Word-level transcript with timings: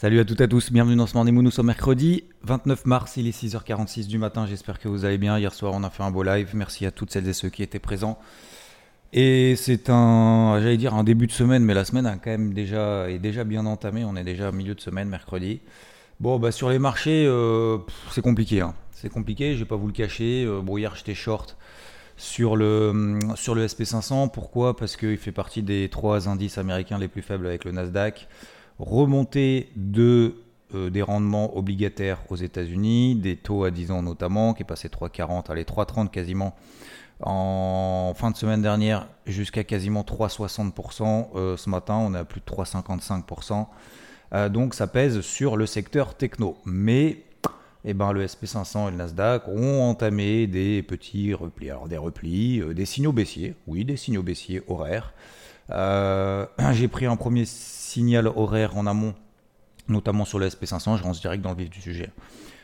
Salut 0.00 0.20
à 0.20 0.24
toutes 0.24 0.40
et 0.40 0.44
à 0.44 0.46
tous, 0.46 0.70
bienvenue 0.70 0.94
dans 0.94 1.08
ce 1.08 1.14
Morning 1.14 1.34
Moon. 1.34 1.42
Nous 1.42 1.50
sommes 1.50 1.66
mercredi 1.66 2.22
29 2.44 2.86
mars, 2.86 3.16
il 3.16 3.26
est 3.26 3.36
6h46 3.36 4.06
du 4.06 4.16
matin. 4.16 4.46
J'espère 4.46 4.78
que 4.78 4.86
vous 4.86 5.04
allez 5.04 5.18
bien. 5.18 5.36
Hier 5.40 5.52
soir, 5.52 5.72
on 5.74 5.82
a 5.82 5.90
fait 5.90 6.04
un 6.04 6.12
beau 6.12 6.22
live. 6.22 6.50
Merci 6.54 6.86
à 6.86 6.92
toutes 6.92 7.10
celles 7.10 7.26
et 7.26 7.32
ceux 7.32 7.48
qui 7.48 7.64
étaient 7.64 7.80
présents. 7.80 8.16
Et 9.12 9.56
c'est 9.56 9.90
un, 9.90 10.60
j'allais 10.62 10.76
dire 10.76 10.94
un 10.94 11.02
début 11.02 11.26
de 11.26 11.32
semaine, 11.32 11.64
mais 11.64 11.74
la 11.74 11.84
semaine 11.84 12.16
quand 12.22 12.54
déjà, 12.54 13.10
est 13.10 13.18
déjà 13.18 13.42
bien 13.42 13.66
entamée. 13.66 14.04
On 14.04 14.14
est 14.14 14.22
déjà 14.22 14.50
au 14.50 14.52
milieu 14.52 14.76
de 14.76 14.80
semaine, 14.80 15.08
mercredi. 15.08 15.58
Bon, 16.20 16.38
bah 16.38 16.52
sur 16.52 16.70
les 16.70 16.78
marchés, 16.78 17.26
euh, 17.26 17.78
c'est 18.12 18.22
compliqué. 18.22 18.60
hein. 18.60 18.74
C'est 18.92 19.10
compliqué, 19.10 19.54
je 19.54 19.58
vais 19.58 19.68
pas 19.68 19.74
vous 19.74 19.88
le 19.88 19.92
cacher. 19.92 20.44
Euh, 20.46 20.60
bon, 20.60 20.78
hier, 20.78 20.94
j'étais 20.94 21.16
short 21.16 21.56
sur 22.16 22.54
le, 22.54 23.18
sur 23.34 23.56
le 23.56 23.66
SP500. 23.66 24.30
Pourquoi? 24.30 24.76
Parce 24.76 24.96
qu'il 24.96 25.18
fait 25.18 25.32
partie 25.32 25.64
des 25.64 25.88
trois 25.88 26.28
indices 26.28 26.56
américains 26.56 26.98
les 26.98 27.08
plus 27.08 27.22
faibles 27.22 27.48
avec 27.48 27.64
le 27.64 27.72
Nasdaq. 27.72 28.28
Remontée 28.78 29.72
euh, 29.96 30.90
des 30.90 31.02
rendements 31.02 31.56
obligataires 31.56 32.22
aux 32.28 32.36
États-Unis, 32.36 33.16
des 33.16 33.36
taux 33.36 33.64
à 33.64 33.70
10 33.70 33.90
ans 33.90 34.02
notamment, 34.02 34.54
qui 34.54 34.62
est 34.62 34.66
passé 34.66 34.88
3,40, 34.88 35.50
allez 35.50 35.64
3,30 35.64 36.10
quasiment 36.10 36.54
en 37.20 38.12
fin 38.14 38.30
de 38.30 38.36
semaine 38.36 38.62
dernière 38.62 39.08
jusqu'à 39.26 39.64
quasiment 39.64 40.02
3,60%. 40.02 41.28
Euh, 41.34 41.56
ce 41.56 41.68
matin, 41.68 41.94
on 41.94 42.14
est 42.14 42.18
à 42.18 42.24
plus 42.24 42.40
de 42.40 42.46
3,55%. 42.46 43.66
Euh, 44.34 44.48
donc 44.48 44.74
ça 44.74 44.86
pèse 44.86 45.20
sur 45.22 45.56
le 45.56 45.66
secteur 45.66 46.14
techno. 46.14 46.56
Mais 46.64 47.24
eh 47.84 47.94
ben, 47.94 48.12
le 48.12 48.24
SP500 48.24 48.88
et 48.88 48.90
le 48.92 48.96
Nasdaq 48.98 49.48
ont 49.48 49.82
entamé 49.82 50.46
des 50.46 50.84
petits 50.84 51.34
replis. 51.34 51.70
Alors 51.70 51.88
des 51.88 51.96
replis, 51.96 52.62
des 52.74 52.86
signaux 52.86 53.12
baissiers, 53.12 53.56
oui, 53.66 53.84
des 53.84 53.96
signaux 53.96 54.22
baissiers 54.22 54.62
horaires. 54.68 55.12
Euh, 55.70 56.46
J'ai 56.72 56.88
pris 56.88 57.06
un 57.06 57.16
premier 57.16 57.44
signal 57.44 58.26
horaire 58.26 58.76
en 58.76 58.86
amont, 58.86 59.14
notamment 59.88 60.24
sur 60.24 60.38
le 60.38 60.48
SP500, 60.48 60.98
je 60.98 61.02
rentre 61.02 61.20
direct 61.20 61.42
dans 61.42 61.50
le 61.50 61.56
vif 61.56 61.70
du 61.70 61.80
sujet. 61.80 62.10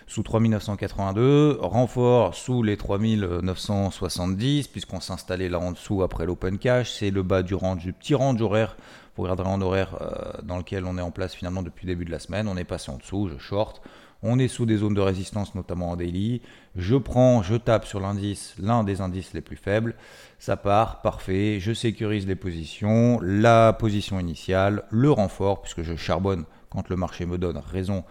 Sous 0.07 0.23
3982, 0.23 1.61
renfort 1.63 2.35
sous 2.35 2.63
les 2.63 2.77
3970, 2.77 4.69
puisqu'on 4.69 5.01
s'installait 5.01 5.49
là 5.49 5.59
en 5.59 5.73
dessous 5.73 6.03
après 6.03 6.27
l'open 6.27 6.59
cash, 6.59 6.93
c'est 6.93 7.11
le 7.11 7.23
bas 7.23 7.43
du 7.43 7.57
du 7.77 7.93
petit 7.95 8.15
range 8.15 8.43
horaire, 8.43 8.77
vous 9.17 9.23
regarderez 9.23 9.49
en 9.49 9.63
horaire 9.63 9.97
euh, 10.03 10.43
dans 10.43 10.59
lequel 10.59 10.85
on 10.85 10.99
est 10.99 11.03
en 11.03 11.11
place 11.11 11.35
finalement 11.35 11.63
depuis 11.63 11.87
le 11.87 11.95
début 11.95 12.05
de 12.05 12.11
la 12.11 12.19
semaine, 12.19 12.49
on 12.49 12.57
est 12.59 12.65
passé 12.65 12.91
en 12.91 12.99
dessous, 12.99 13.31
je 13.33 13.39
short, 13.39 13.81
on 14.23 14.39
est 14.39 14.49
sous 14.49 14.67
des 14.67 14.79
zones 14.79 14.95
de 14.95 15.01
résistance, 15.01 15.55
notamment 15.55 15.91
en 15.91 15.97
daily. 15.97 16.41
Je 16.77 16.97
prends, 16.97 17.43
je 17.43 17.55
tape 17.55 17.85
sur 17.85 18.01
l'indice, 18.01 18.55
l'un 18.59 18.83
des 18.83 19.01
indices 19.01 19.33
les 19.33 19.41
plus 19.41 19.57
faibles. 19.57 19.95
Ça 20.41 20.57
part, 20.57 21.03
parfait. 21.03 21.59
Je 21.61 21.73
sécurise 21.73 22.27
les 22.27 22.35
positions, 22.35 23.21
la 23.23 23.73
position 23.73 24.19
initiale, 24.19 24.83
le 24.91 25.11
renfort, 25.11 25.63
puisque 25.63 25.83
je 25.83 25.95
charbonne 25.95 26.45
quand 26.71 26.89
le 26.89 26.97
marché 26.97 27.27
me 27.27 27.39
donne 27.39 27.59
raison, 27.59 28.03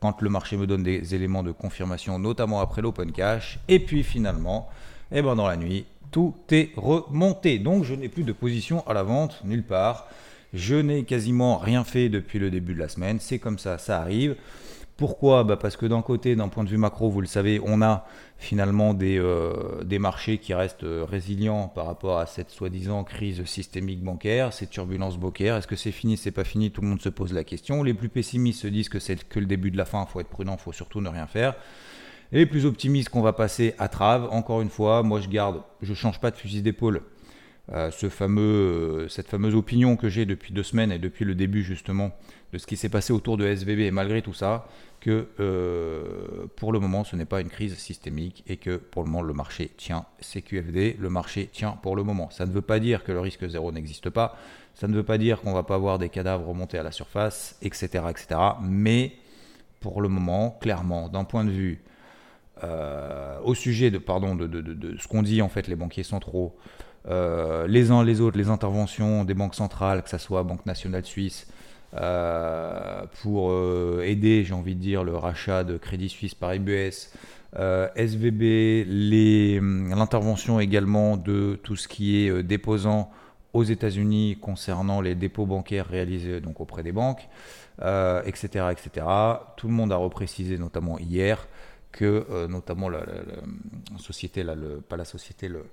quand 0.00 0.20
le 0.20 0.28
marché 0.28 0.58
me 0.58 0.66
donne 0.66 0.82
des 0.82 1.14
éléments 1.14 1.42
de 1.42 1.50
confirmation, 1.50 2.18
notamment 2.18 2.60
après 2.60 2.82
l'open 2.82 3.10
cash. 3.10 3.58
Et 3.68 3.80
puis 3.80 4.02
finalement, 4.02 4.68
eh 5.12 5.22
ben 5.22 5.34
dans 5.34 5.48
la 5.48 5.56
nuit, 5.56 5.86
tout 6.10 6.34
est 6.50 6.72
remonté. 6.76 7.58
Donc 7.58 7.84
je 7.84 7.94
n'ai 7.94 8.10
plus 8.10 8.24
de 8.24 8.32
position 8.32 8.86
à 8.86 8.92
la 8.92 9.02
vente 9.02 9.42
nulle 9.44 9.64
part. 9.64 10.08
Je 10.52 10.74
n'ai 10.74 11.04
quasiment 11.04 11.56
rien 11.56 11.84
fait 11.84 12.08
depuis 12.08 12.38
le 12.38 12.50
début 12.50 12.74
de 12.74 12.80
la 12.80 12.88
semaine. 12.88 13.18
C'est 13.20 13.38
comme 13.38 13.58
ça, 13.58 13.78
ça 13.78 14.00
arrive. 14.00 14.36
Pourquoi? 15.00 15.44
Bah 15.44 15.56
Parce 15.56 15.78
que 15.78 15.86
d'un 15.86 16.02
côté, 16.02 16.36
d'un 16.36 16.48
point 16.48 16.62
de 16.62 16.68
vue 16.68 16.76
macro, 16.76 17.08
vous 17.08 17.22
le 17.22 17.26
savez, 17.26 17.58
on 17.64 17.80
a 17.80 18.04
finalement 18.36 18.92
des, 18.92 19.16
euh, 19.18 19.98
marchés 19.98 20.36
qui 20.36 20.52
restent 20.52 20.84
euh, 20.84 21.06
résilients 21.08 21.68
par 21.68 21.86
rapport 21.86 22.18
à 22.18 22.26
cette 22.26 22.50
soi-disant 22.50 23.02
crise 23.02 23.42
systémique 23.46 24.04
bancaire, 24.04 24.52
ces 24.52 24.66
turbulences 24.66 25.16
bancaires. 25.16 25.56
Est-ce 25.56 25.66
que 25.66 25.74
c'est 25.74 25.90
fini, 25.90 26.18
c'est 26.18 26.32
pas 26.32 26.44
fini? 26.44 26.70
Tout 26.70 26.82
le 26.82 26.88
monde 26.88 27.00
se 27.00 27.08
pose 27.08 27.32
la 27.32 27.44
question. 27.44 27.82
Les 27.82 27.94
plus 27.94 28.10
pessimistes 28.10 28.60
se 28.60 28.66
disent 28.66 28.90
que 28.90 28.98
c'est 28.98 29.26
que 29.26 29.40
le 29.40 29.46
début 29.46 29.70
de 29.70 29.78
la 29.78 29.86
fin, 29.86 30.04
il 30.06 30.12
faut 30.12 30.20
être 30.20 30.28
prudent, 30.28 30.56
il 30.58 30.62
faut 30.62 30.72
surtout 30.72 31.00
ne 31.00 31.08
rien 31.08 31.26
faire. 31.26 31.54
Et 32.30 32.36
les 32.36 32.46
plus 32.46 32.66
optimistes 32.66 33.08
qu'on 33.08 33.22
va 33.22 33.32
passer 33.32 33.74
à 33.78 33.88
trave, 33.88 34.28
encore 34.30 34.60
une 34.60 34.68
fois, 34.68 35.02
moi 35.02 35.22
je 35.22 35.28
garde, 35.28 35.62
je 35.80 35.94
change 35.94 36.20
pas 36.20 36.30
de 36.30 36.36
fusil 36.36 36.60
d'épaule. 36.60 37.00
Euh, 37.72 37.90
ce 37.92 38.08
fameux, 38.08 38.42
euh, 38.42 39.08
cette 39.08 39.28
fameuse 39.28 39.54
opinion 39.54 39.94
que 39.94 40.08
j'ai 40.08 40.26
depuis 40.26 40.52
deux 40.52 40.64
semaines 40.64 40.90
et 40.90 40.98
depuis 40.98 41.24
le 41.24 41.36
début 41.36 41.62
justement 41.62 42.10
de 42.52 42.58
ce 42.58 42.66
qui 42.66 42.76
s'est 42.76 42.88
passé 42.88 43.12
autour 43.12 43.36
de 43.36 43.46
SVB 43.46 43.80
et 43.80 43.90
malgré 43.92 44.22
tout 44.22 44.32
ça, 44.32 44.66
que 44.98 45.28
euh, 45.38 46.46
pour 46.56 46.72
le 46.72 46.80
moment 46.80 47.04
ce 47.04 47.14
n'est 47.14 47.26
pas 47.26 47.40
une 47.40 47.48
crise 47.48 47.76
systémique 47.76 48.42
et 48.48 48.56
que 48.56 48.76
pour 48.76 49.04
le 49.04 49.08
moment 49.08 49.22
le 49.22 49.34
marché 49.34 49.70
tient 49.76 50.04
CQFD, 50.20 50.96
le 50.98 51.10
marché 51.10 51.48
tient 51.52 51.78
pour 51.80 51.94
le 51.94 52.02
moment. 52.02 52.28
Ça 52.30 52.44
ne 52.44 52.50
veut 52.50 52.60
pas 52.60 52.80
dire 52.80 53.04
que 53.04 53.12
le 53.12 53.20
risque 53.20 53.46
zéro 53.46 53.70
n'existe 53.70 54.10
pas, 54.10 54.36
ça 54.74 54.88
ne 54.88 54.94
veut 54.94 55.04
pas 55.04 55.16
dire 55.16 55.40
qu'on 55.40 55.52
va 55.52 55.62
pas 55.62 55.76
avoir 55.76 56.00
des 56.00 56.08
cadavres 56.08 56.48
remontés 56.48 56.76
à 56.76 56.82
la 56.82 56.92
surface, 56.92 57.56
etc. 57.62 58.04
etc. 58.10 58.40
mais 58.62 59.12
pour 59.78 60.02
le 60.02 60.08
moment, 60.08 60.58
clairement, 60.60 61.08
d'un 61.08 61.24
point 61.24 61.44
de 61.44 61.50
vue 61.50 61.82
au 63.44 63.54
sujet 63.54 63.90
de, 63.90 63.96
pardon, 63.96 64.34
de, 64.34 64.46
de, 64.46 64.60
de, 64.60 64.74
de 64.74 64.98
ce 64.98 65.08
qu'on 65.08 65.22
dit 65.22 65.40
en 65.40 65.48
fait 65.48 65.66
les 65.66 65.76
banquiers 65.76 66.02
centraux, 66.02 66.54
euh, 67.08 67.66
les 67.66 67.90
uns 67.90 68.04
les 68.04 68.20
autres, 68.20 68.36
les 68.38 68.48
interventions 68.48 69.24
des 69.24 69.34
banques 69.34 69.54
centrales, 69.54 70.02
que 70.02 70.10
ce 70.10 70.18
soit 70.18 70.42
Banque 70.42 70.66
nationale 70.66 71.04
suisse, 71.04 71.46
euh, 71.94 73.04
pour 73.22 73.50
euh, 73.50 74.02
aider, 74.04 74.44
j'ai 74.44 74.54
envie 74.54 74.74
de 74.74 74.80
dire, 74.80 75.02
le 75.02 75.16
rachat 75.16 75.64
de 75.64 75.76
Crédit 75.76 76.08
Suisse 76.08 76.34
par 76.34 76.54
IBS, 76.54 77.10
SVB, 77.96 78.84
les- 78.86 79.60
l'intervention 79.60 80.60
également 80.60 81.16
de 81.16 81.58
tout 81.62 81.74
ce 81.76 81.88
qui 81.88 82.18
est 82.26 82.42
déposant 82.44 83.10
aux 83.52 83.64
États-Unis 83.64 84.38
concernant 84.40 85.00
les 85.00 85.16
dépôts 85.16 85.46
bancaires 85.46 85.86
réalisés 85.88 86.40
donc 86.40 86.60
auprès 86.60 86.84
des 86.84 86.92
banques, 86.92 87.28
etc., 87.80 88.66
etc. 88.70 89.04
Tout 89.56 89.66
le 89.66 89.72
monde 89.74 89.90
a 89.92 89.96
reprécisé, 89.96 90.58
notamment 90.58 90.96
hier, 91.00 91.48
que 91.90 92.46
notamment 92.46 92.88
la, 92.88 93.00
la 93.00 93.98
société, 93.98 94.44
là, 94.44 94.54
pas 94.88 94.96
la 94.96 95.04
société, 95.04 95.48
le, 95.48 95.64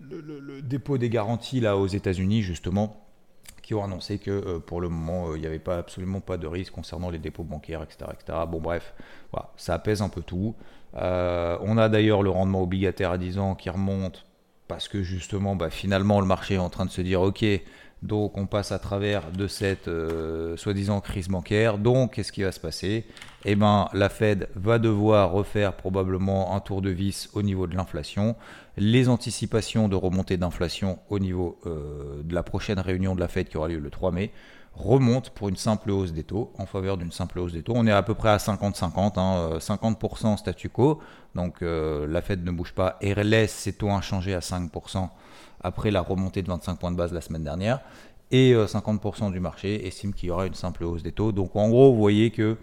le, 0.00 0.62
dépôt 0.62 0.98
des 0.98 1.10
garanties 1.10 1.60
là 1.60 1.76
aux 1.76 1.86
États-Unis 1.86 2.42
justement 2.42 3.06
qui 3.62 3.74
ont 3.74 3.84
annoncé 3.84 4.18
que 4.18 4.30
euh, 4.30 4.58
pour 4.58 4.80
le 4.80 4.88
moment 4.88 5.28
euh, 5.30 5.36
il 5.36 5.40
n'y 5.40 5.46
avait 5.46 5.58
pas 5.58 5.78
absolument 5.78 6.20
pas 6.20 6.36
de 6.36 6.46
risque 6.46 6.72
concernant 6.72 7.10
les 7.10 7.18
dépôts 7.18 7.44
bancaires 7.44 7.82
etc 7.82 8.10
etc 8.12 8.38
bon 8.48 8.60
bref 8.60 8.94
ça 9.56 9.74
apaise 9.74 10.02
un 10.02 10.08
peu 10.08 10.22
tout. 10.22 10.54
Euh, 10.96 11.56
on 11.60 11.78
a 11.78 11.88
d'ailleurs 11.88 12.22
le 12.22 12.30
rendement 12.30 12.62
obligataire 12.62 13.12
à 13.12 13.18
10 13.18 13.38
ans 13.38 13.54
qui 13.54 13.70
remonte 13.70 14.26
parce 14.66 14.88
que 14.88 15.02
justement 15.02 15.54
bah, 15.54 15.70
finalement 15.70 16.20
le 16.20 16.26
marché 16.26 16.54
est 16.54 16.58
en 16.58 16.70
train 16.70 16.84
de 16.84 16.90
se 16.90 17.00
dire 17.00 17.20
ok 17.20 17.44
donc 18.02 18.38
on 18.38 18.46
passe 18.46 18.72
à 18.72 18.78
travers 18.78 19.30
de 19.30 19.46
cette 19.46 19.88
euh, 19.88 20.56
soi-disant 20.56 21.00
crise 21.00 21.28
bancaire. 21.28 21.76
Donc 21.76 22.14
qu'est-ce 22.14 22.32
qui 22.32 22.42
va 22.42 22.52
se 22.52 22.60
passer? 22.60 23.04
Eh 23.44 23.56
ben 23.56 23.88
la 23.92 24.08
Fed 24.08 24.48
va 24.54 24.78
devoir 24.78 25.32
refaire 25.32 25.74
probablement 25.74 26.56
un 26.56 26.60
tour 26.60 26.80
de 26.80 26.90
vis 26.90 27.28
au 27.34 27.42
niveau 27.42 27.66
de 27.66 27.76
l'inflation. 27.76 28.36
Les 28.78 29.08
anticipations 29.10 29.88
de 29.88 29.96
remontée 29.96 30.38
d'inflation 30.38 30.98
au 31.10 31.18
niveau 31.18 31.58
euh, 31.66 32.22
de 32.22 32.34
la 32.34 32.42
prochaine 32.42 32.78
réunion 32.78 33.14
de 33.14 33.20
la 33.20 33.28
Fed 33.28 33.48
qui 33.48 33.58
aura 33.58 33.68
lieu 33.68 33.78
le 33.78 33.90
3 33.90 34.12
mai 34.12 34.32
remontent 34.72 35.30
pour 35.34 35.48
une 35.48 35.56
simple 35.56 35.90
hausse 35.90 36.12
des 36.12 36.22
taux, 36.22 36.52
en 36.56 36.64
faveur 36.64 36.96
d'une 36.96 37.10
simple 37.10 37.40
hausse 37.40 37.52
des 37.52 37.62
taux. 37.62 37.74
On 37.76 37.86
est 37.86 37.92
à 37.92 38.02
peu 38.02 38.14
près 38.14 38.30
à 38.30 38.36
50-50, 38.38 39.18
hein, 39.18 39.50
euh, 39.52 39.58
50% 39.58 40.38
statu 40.38 40.70
quo, 40.70 41.00
donc 41.34 41.60
la 41.60 42.22
Fed 42.22 42.44
ne 42.44 42.50
bouge 42.50 42.72
pas 42.72 42.96
et 43.00 43.14
laisse 43.14 43.52
ses 43.52 43.74
taux 43.74 43.90
inchangés 43.90 44.34
à 44.34 44.38
5% 44.38 45.10
après 45.62 45.90
la 45.90 46.00
remontée 46.00 46.42
de 46.42 46.48
25 46.48 46.78
points 46.78 46.90
de 46.90 46.96
base 46.96 47.12
la 47.12 47.20
semaine 47.20 47.44
dernière. 47.44 47.80
Et 48.30 48.52
euh, 48.52 48.66
50% 48.66 49.32
du 49.32 49.40
marché 49.40 49.86
estime 49.86 50.14
qu'il 50.14 50.28
y 50.28 50.32
aura 50.32 50.46
une 50.46 50.54
simple 50.54 50.84
hausse 50.84 51.02
des 51.02 51.12
taux. 51.12 51.32
Donc 51.32 51.56
en 51.56 51.68
gros, 51.68 51.92
vous 51.92 51.98
voyez 51.98 52.30
que 52.30 52.56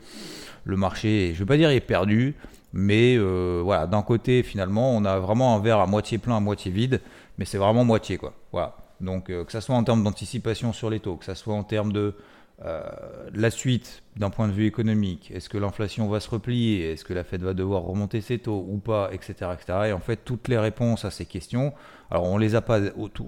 le 0.64 0.78
marché, 0.78 1.30
je 1.34 1.34
ne 1.34 1.40
vais 1.40 1.46
pas 1.46 1.58
dire 1.58 1.70
est 1.70 1.80
perdu, 1.80 2.36
mais 2.74 3.16
euh, 3.18 3.62
voilà, 3.64 3.88
d'un 3.88 4.02
côté, 4.02 4.44
finalement, 4.44 4.92
on 4.96 5.06
a 5.06 5.20
vraiment 5.20 5.56
un 5.56 5.60
verre 5.60 5.80
à 5.80 5.88
moitié 5.88 6.18
plein, 6.18 6.38
à 6.38 6.40
moitié 6.40 6.72
vide, 6.72 7.02
mais 7.38 7.46
c'est 7.46 7.58
vraiment 7.58 7.84
moitié, 7.84 8.18
quoi. 8.18 8.34
Voilà. 8.52 8.76
Donc, 9.00 9.30
euh, 9.30 9.44
que 9.46 9.52
ça 9.52 9.62
soit 9.62 9.76
en 9.76 9.84
termes 9.84 10.04
d'anticipation 10.04 10.74
sur 10.74 10.90
les 10.90 11.00
taux, 11.00 11.16
que 11.16 11.26
ça 11.26 11.36
soit 11.36 11.54
en 11.54 11.64
termes 11.64 11.92
de 11.92 12.08
Euh, 12.10 12.12
la 12.60 13.52
suite, 13.52 14.02
d'un 14.16 14.30
point 14.30 14.48
de 14.48 14.54
vue 14.54 14.66
économique, 14.66 15.32
est-ce 15.32 15.48
que 15.48 15.58
l'inflation 15.58 16.08
va 16.08 16.20
se 16.20 16.30
replier? 16.30 16.92
Est-ce 16.92 17.06
que 17.06 17.14
la 17.14 17.24
Fed 17.24 17.44
va 17.44 17.54
devoir 17.54 17.84
remonter 17.84 18.20
ses 18.22 18.40
taux 18.40 18.66
ou 18.68 18.78
pas? 18.78 19.10
Etc., 19.14 19.34
etc. 19.54 19.80
Et 19.88 19.94
en 19.94 20.00
fait, 20.00 20.18
toutes 20.26 20.48
les 20.48 20.58
réponses 20.58 21.06
à 21.06 21.12
ces 21.12 21.26
questions, 21.26 21.74
alors 22.10 22.26
on 22.26 22.38
les 22.38 22.56
a 22.56 22.62
pas, 22.62 22.80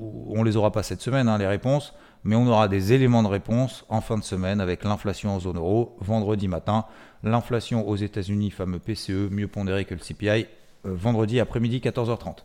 on 0.02 0.44
les 0.44 0.58
aura 0.58 0.72
pas 0.72 0.84
cette 0.84 1.02
semaine, 1.02 1.28
hein, 1.28 1.38
les 1.38 1.48
réponses, 1.48 1.94
mais 2.24 2.36
on 2.36 2.48
aura 2.48 2.68
des 2.68 2.94
éléments 2.94 3.24
de 3.24 3.28
réponse 3.28 3.86
en 3.90 4.02
fin 4.02 4.18
de 4.18 4.24
semaine 4.24 4.62
avec 4.62 4.84
l'inflation 4.84 5.36
en 5.36 5.40
zone 5.40 5.58
euro 5.58 5.96
vendredi 6.00 6.48
matin, 6.48 6.86
l'inflation 7.24 7.88
aux 7.88 7.96
États-Unis, 7.96 8.52
fameux 8.52 8.80
PCE, 8.80 9.30
mieux 9.32 9.48
pondéré 9.48 9.86
que 9.86 9.94
le 9.94 10.00
CPI, 10.00 10.28
euh, 10.28 10.46
vendredi 10.86 11.40
après-midi 11.40 11.80
14h30. 11.80 12.40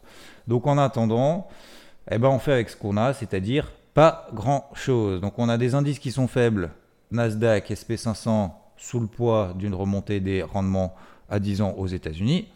Donc 0.48 0.66
en 0.66 0.78
attendant, 0.78 1.48
eh 2.10 2.19
ben 2.19 2.28
on 2.28 2.38
fait 2.38 2.52
avec 2.52 2.70
ce 2.70 2.76
qu'on 2.76 2.96
a, 2.96 3.14
c'est-à-dire 3.14 3.72
pas 3.94 4.29
grand-chose. 4.35 5.20
Donc 5.20 5.38
on 5.38 5.49
a 5.49 5.56
des 5.56 5.75
indices 5.75 5.99
qui 5.99 6.12
sont 6.12 6.26
faibles, 6.26 6.70
Nasdaq, 7.11 7.70
SP500 7.70 8.50
sous 8.76 9.00
le 9.00 9.06
poids 9.06 9.55
d'une 9.56 9.75
remontée 9.75 10.20
des 10.20 10.43
rendements 10.43 10.94
à 11.31 11.38
10 11.38 11.62
ans 11.62 11.75
aux 11.79 11.87
États-Unis. 11.87 12.49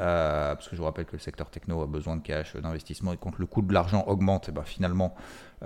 Euh, 0.00 0.54
parce 0.54 0.68
que 0.68 0.76
je 0.76 0.80
vous 0.80 0.86
rappelle 0.86 1.06
que 1.06 1.16
le 1.16 1.18
secteur 1.18 1.50
techno 1.50 1.82
a 1.82 1.86
besoin 1.86 2.16
de 2.16 2.22
cash, 2.22 2.54
d'investissement, 2.56 3.12
et 3.12 3.16
quand 3.16 3.36
le 3.36 3.46
coût 3.46 3.62
de 3.62 3.72
l'argent 3.74 4.04
augmente, 4.06 4.48
et 4.48 4.52
eh 4.52 4.54
ben 4.54 4.62
finalement, 4.62 5.14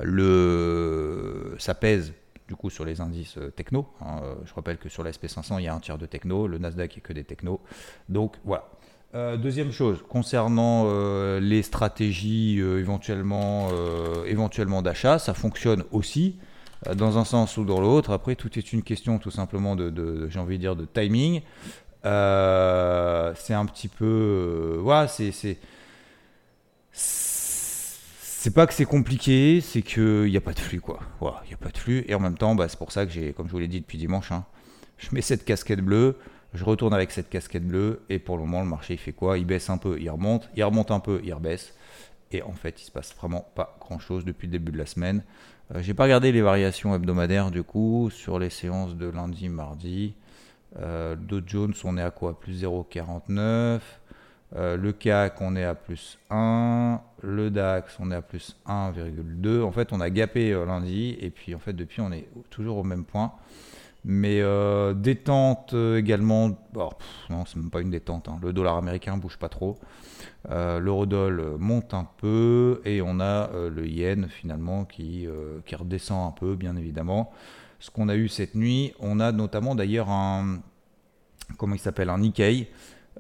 le, 0.01 1.55
ça 1.59 1.75
pèse 1.75 2.15
du 2.49 2.57
coup 2.57 2.71
sur 2.71 2.85
les 2.85 3.01
indices 3.01 3.37
euh, 3.39 3.51
techno. 3.51 3.87
Hein. 4.01 4.21
Euh, 4.23 4.35
je 4.45 4.55
rappelle 4.55 4.79
que 4.79 4.89
sur 4.89 5.05
la 5.05 5.11
SP500, 5.11 5.59
il 5.59 5.65
y 5.65 5.69
a 5.69 5.75
un 5.75 5.81
tiers 5.81 5.99
de 5.99 6.07
techno, 6.07 6.47
le 6.47 6.59
Nasdaq, 6.59 6.95
il 6.95 6.99
n'y 6.99 7.03
a 7.03 7.07
que 7.09 7.13
des 7.13 7.25
techno. 7.25 7.61
Donc 8.09 8.37
voilà. 8.45 8.69
Deuxième 9.15 9.73
chose, 9.73 10.03
concernant 10.09 10.89
les 11.39 11.63
stratégies 11.63 12.59
éventuellement, 12.59 13.69
éventuellement 14.27 14.83
d'achat, 14.83 15.19
ça 15.19 15.35
fonctionne 15.35 15.85
aussi 15.91 16.37
dans 16.95 17.19
un 17.19 17.25
sens 17.25 17.57
ou 17.59 17.65
dans 17.65 17.81
l'autre. 17.81 18.11
Après, 18.11 18.35
tout 18.37 18.59
est 18.59 18.73
une 18.73 18.83
question 18.83 19.19
tout 19.19 19.31
simplement 19.31 19.77
de, 19.77 20.29
j'ai 20.29 20.39
envie 20.39 20.57
de 20.57 20.63
dire, 20.63 20.77
de 20.77 20.87
timing. 20.87 21.43
Euh, 22.05 23.33
c'est 23.37 23.55
un 23.55 23.67
petit 23.67 23.89
peu. 23.89 24.79
voilà, 24.81 25.09
c'est. 25.09 25.33
C'est 26.93 28.53
pas 28.53 28.67
que 28.67 28.75
c'est 28.75 28.87
compliqué, 28.87 29.61
c'est 29.61 29.83
qu'il 29.83 30.25
n'y 30.25 30.37
a 30.37 30.41
pas 30.41 30.53
de 30.53 30.59
flux, 30.59 30.81
quoi. 30.81 30.99
Voilà, 31.21 31.43
il 31.45 31.49
n'y 31.49 31.55
a 31.55 31.59
pas 31.59 31.69
de 31.69 31.79
flux. 31.79 32.05
Et 32.09 32.15
en 32.17 32.19
même 32.19 32.37
temps, 32.37 32.57
bah, 32.57 32.69
c'est 32.69 32.77
pour 32.79 32.91
ça 32.91 33.07
que 33.07 33.13
j'ai, 33.13 33.33
comme 33.33 33.47
je 33.47 33.53
vous 33.53 33.61
l'ai 33.61 33.69
dit 33.69 33.81
depuis 33.81 33.99
dimanche, 33.99 34.33
hein, 34.33 34.45
je 34.99 35.09
mets 35.13 35.21
cette 35.21 35.45
casquette 35.45 35.81
bleue, 35.81 36.17
je 36.55 36.65
retourne 36.65 36.95
avec 36.95 37.11
cette 37.11 37.29
casquette 37.29 37.67
bleue, 37.67 38.03
et 38.09 38.19
pour 38.19 38.37
le 38.37 38.43
moment, 38.43 38.63
le 38.63 38.69
marché, 38.69 38.95
il 38.95 38.99
fait 38.99 39.13
quoi? 39.13 39.39
Il 39.39 39.47
baisse 39.47 39.71
un 39.71 39.79
peu, 39.79 39.99
il 40.01 40.11
remonte, 40.11 40.49
il 40.57 40.65
remonte 40.65 40.91
un 40.91 41.01
peu, 41.01 41.21
il 41.25 41.33
rebaisse. 41.33 41.75
Et 42.31 42.43
en 42.43 42.53
fait, 42.53 42.81
il 42.81 42.85
se 42.85 42.91
passe 42.91 43.15
vraiment 43.15 43.47
pas 43.55 43.77
grand 43.81 43.99
chose 43.99 44.25
depuis 44.25 44.47
le 44.47 44.53
début 44.53 44.73
de 44.73 44.79
la 44.79 44.87
semaine. 44.87 45.23
Euh, 45.75 45.83
j'ai 45.83 45.95
pas 45.95 46.05
regardé 46.05 46.33
les 46.33 46.43
variations 46.43 46.95
hebdomadaires 46.95 47.51
du 47.51 47.63
coup 47.63 48.09
sur 48.11 48.39
les 48.39 48.51
séances 48.51 48.97
de 48.97 49.07
lundi, 49.07 49.49
mardi. 49.49 50.15
Euh, 50.79 51.17
Dow 51.17 51.41
Jones, 51.45 51.75
on 51.85 51.99
est 51.99 52.03
à 52.03 52.11
quoi? 52.11 52.39
Plus 52.39 52.63
0,49. 52.63 53.81
Euh, 54.55 54.77
le 54.77 54.93
CAC, 54.93 55.41
on 55.41 55.57
est 55.57 55.65
à 55.65 55.75
plus 55.75 56.19
1. 56.31 57.01
Le 57.23 57.51
DAX, 57.51 57.97
on 58.01 58.11
est 58.11 58.15
à 58.15 58.23
plus 58.23 58.57
1,2. 58.67 59.63
En 59.63 59.73
fait, 59.73 59.93
on 59.93 60.01
a 60.01 60.11
gapé 60.11 60.53
euh, 60.53 60.67
lundi. 60.67 61.17
Et 61.21 61.31
puis, 61.31 61.55
en 61.55 61.59
fait, 61.59 61.73
depuis, 61.73 62.01
on 62.01 62.13
est 62.13 62.29
toujours 62.51 62.77
au 62.79 62.85
même 62.85 63.05
point. 63.05 63.33
Mais 64.05 64.41
euh, 64.41 64.95
détente 64.95 65.75
également. 65.75 66.49
non, 67.31 67.45
c'est 67.47 67.57
même 67.57 67.71
pas 67.71 67.81
une 67.81 67.91
détente. 67.91 68.29
Hein. 68.29 68.39
Le 68.43 68.53
dollar 68.53 68.77
américain 68.77 69.17
bouge 69.17 69.39
pas 69.39 69.49
trop. 69.49 69.79
L'eurodoll 70.49 71.57
monte 71.59 71.95
un 71.95 72.09
peu. 72.17 72.81
Et 72.85 73.01
on 73.01 73.21
a 73.21 73.49
le 73.71 73.87
yen, 73.87 74.29
finalement, 74.29 74.85
qui, 74.85 75.29
qui 75.65 75.77
redescend 75.77 76.29
un 76.29 76.33
peu, 76.33 76.57
bien 76.57 76.77
évidemment 76.77 77.33
ce 77.83 77.91
qu'on 77.91 78.09
a 78.09 78.15
eu 78.15 78.29
cette 78.29 78.55
nuit. 78.55 78.95
On 79.01 79.19
a 79.19 79.33
notamment 79.33 79.75
d'ailleurs 79.75 80.09
un, 80.09 80.61
comment 81.59 81.75
il 81.75 81.81
s'appelle, 81.81 82.11
un 82.11 82.19
Nikkei, 82.19 82.69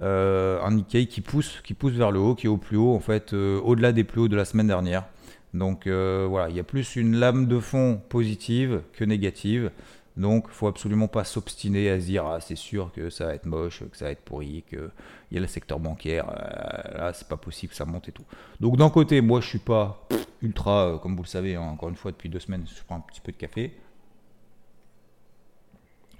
euh, 0.01 0.63
un 0.63 0.71
Nikkei 0.71 1.07
qui 1.07 1.21
pousse, 1.21 1.61
qui 1.65 1.75
pousse 1.75 1.95
vers 1.95 2.13
le 2.13 2.21
haut, 2.21 2.35
qui 2.37 2.47
est 2.47 2.51
au 2.51 2.59
plus 2.59 2.77
haut 2.77 2.95
en 2.95 3.01
fait, 3.01 3.35
euh, 3.35 3.61
au-delà 3.61 3.93
des 3.93 4.05
plus 4.05 4.23
hauts 4.23 4.29
de 4.29 4.37
la 4.37 4.45
semaine 4.45 4.69
dernière. 4.69 5.05
Donc 5.53 5.87
euh, 5.87 6.27
voilà, 6.31 6.49
il 6.49 6.57
y 6.57 6.61
a 6.61 6.65
plus 6.65 6.95
une 6.95 7.17
lame 7.17 7.47
de 7.47 7.59
fond 7.59 8.01
positive 8.09 8.83
que 8.93 9.05
négative. 9.05 9.71
Donc, 10.17 10.45
il 10.49 10.53
faut 10.53 10.67
absolument 10.67 11.09
pas 11.09 11.25
s'obstiner 11.25 11.89
à 11.91 11.99
se 11.99 12.07
dire 12.07 12.27
ah 12.27 12.41
c'est 12.41 12.57
sûr 12.57 12.93
que 12.93 13.09
ça 13.09 13.27
va 13.27 13.35
être 13.35 13.47
moche, 13.47 13.83
que 13.91 13.97
ça 13.97 14.07
va 14.07 14.11
être 14.11 14.23
pourri, 14.23 14.63
qu'il 14.69 14.91
y 15.31 15.39
a 15.39 15.41
le 15.41 15.47
secteur 15.47 15.81
bancaire, 15.81 16.27
là 16.27 17.13
c'est 17.15 17.29
pas 17.29 17.39
possible 17.39 17.71
que 17.71 17.77
ça 17.77 17.87
monte 17.87 18.11
et 18.11 18.13
tout. 18.13 18.25
Donc 18.61 18.77
d'un 18.77 18.91
côté, 18.91 19.23
moi 19.23 19.41
je 19.41 19.49
suis 19.49 19.59
pas 19.59 20.07
ultra, 20.43 20.99
comme 21.03 21.17
vous 21.17 21.23
le 21.23 21.29
savez, 21.29 21.57
hein, 21.57 21.63
encore 21.63 21.89
une 21.89 21.97
fois 21.97 22.11
depuis 22.11 22.29
deux 22.29 22.41
semaines, 22.41 22.67
je 22.67 22.83
prends 22.85 22.97
un 22.97 23.01
petit 23.01 23.21
peu 23.21 23.33
de 23.33 23.39
café. 23.39 23.73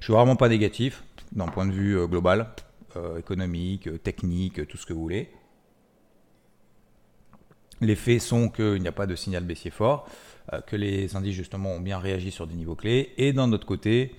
Je 0.03 0.07
suis 0.07 0.13
vraiment 0.13 0.35
pas 0.35 0.49
négatif 0.49 1.05
d'un 1.31 1.47
point 1.47 1.65
de 1.65 1.71
vue 1.73 1.97
euh, 1.97 2.09
global, 2.09 2.49
euh, 2.97 3.19
économique, 3.19 3.87
euh, 3.87 3.99
technique, 3.99 4.67
tout 4.67 4.77
ce 4.77 4.85
que 4.85 4.93
vous 4.93 5.01
voulez. 5.01 5.31
Les 7.81 7.95
faits 7.95 8.21
sont 8.21 8.49
qu'il 8.49 8.83
n'y 8.83 8.89
a 8.89 8.93
pas 8.93 9.07
de 9.07 9.15
signal 9.15 9.45
baissier 9.45 9.71
fort, 9.71 10.09
que 10.67 10.77
les 10.77 11.17
indices 11.17 11.35
justement 11.35 11.71
ont 11.73 11.81
bien 11.81 11.99
réagi 11.99 12.31
sur 12.31 12.47
des 12.47 12.55
niveaux 12.55 12.75
clés. 12.75 13.13
Et 13.17 13.33
d'un 13.33 13.53
autre 13.53 13.67
côté, 13.67 14.15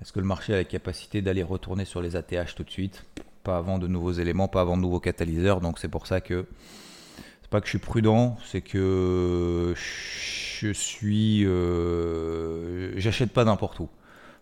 est-ce 0.00 0.12
que 0.12 0.20
le 0.20 0.26
marché 0.26 0.54
a 0.54 0.56
la 0.56 0.64
capacité 0.64 1.22
d'aller 1.22 1.42
retourner 1.42 1.84
sur 1.84 2.00
les 2.00 2.16
ATH 2.16 2.54
tout 2.54 2.64
de 2.64 2.70
suite? 2.70 3.04
Pas 3.44 3.56
avant 3.58 3.78
de 3.78 3.86
nouveaux 3.86 4.12
éléments, 4.12 4.48
pas 4.48 4.60
avant 4.60 4.76
de 4.76 4.82
nouveaux 4.82 5.00
catalyseurs. 5.00 5.60
Donc 5.60 5.78
c'est 5.78 5.88
pour 5.88 6.06
ça 6.06 6.20
que 6.20 6.46
c'est 7.42 7.50
pas 7.50 7.60
que 7.60 7.66
je 7.66 7.70
suis 7.70 7.78
prudent, 7.78 8.36
c'est 8.44 8.60
que 8.60 9.74
je 9.76 10.72
suis, 10.72 11.44
j'achète 13.00 13.32
pas 13.32 13.44
n'importe 13.44 13.80
où. 13.80 13.88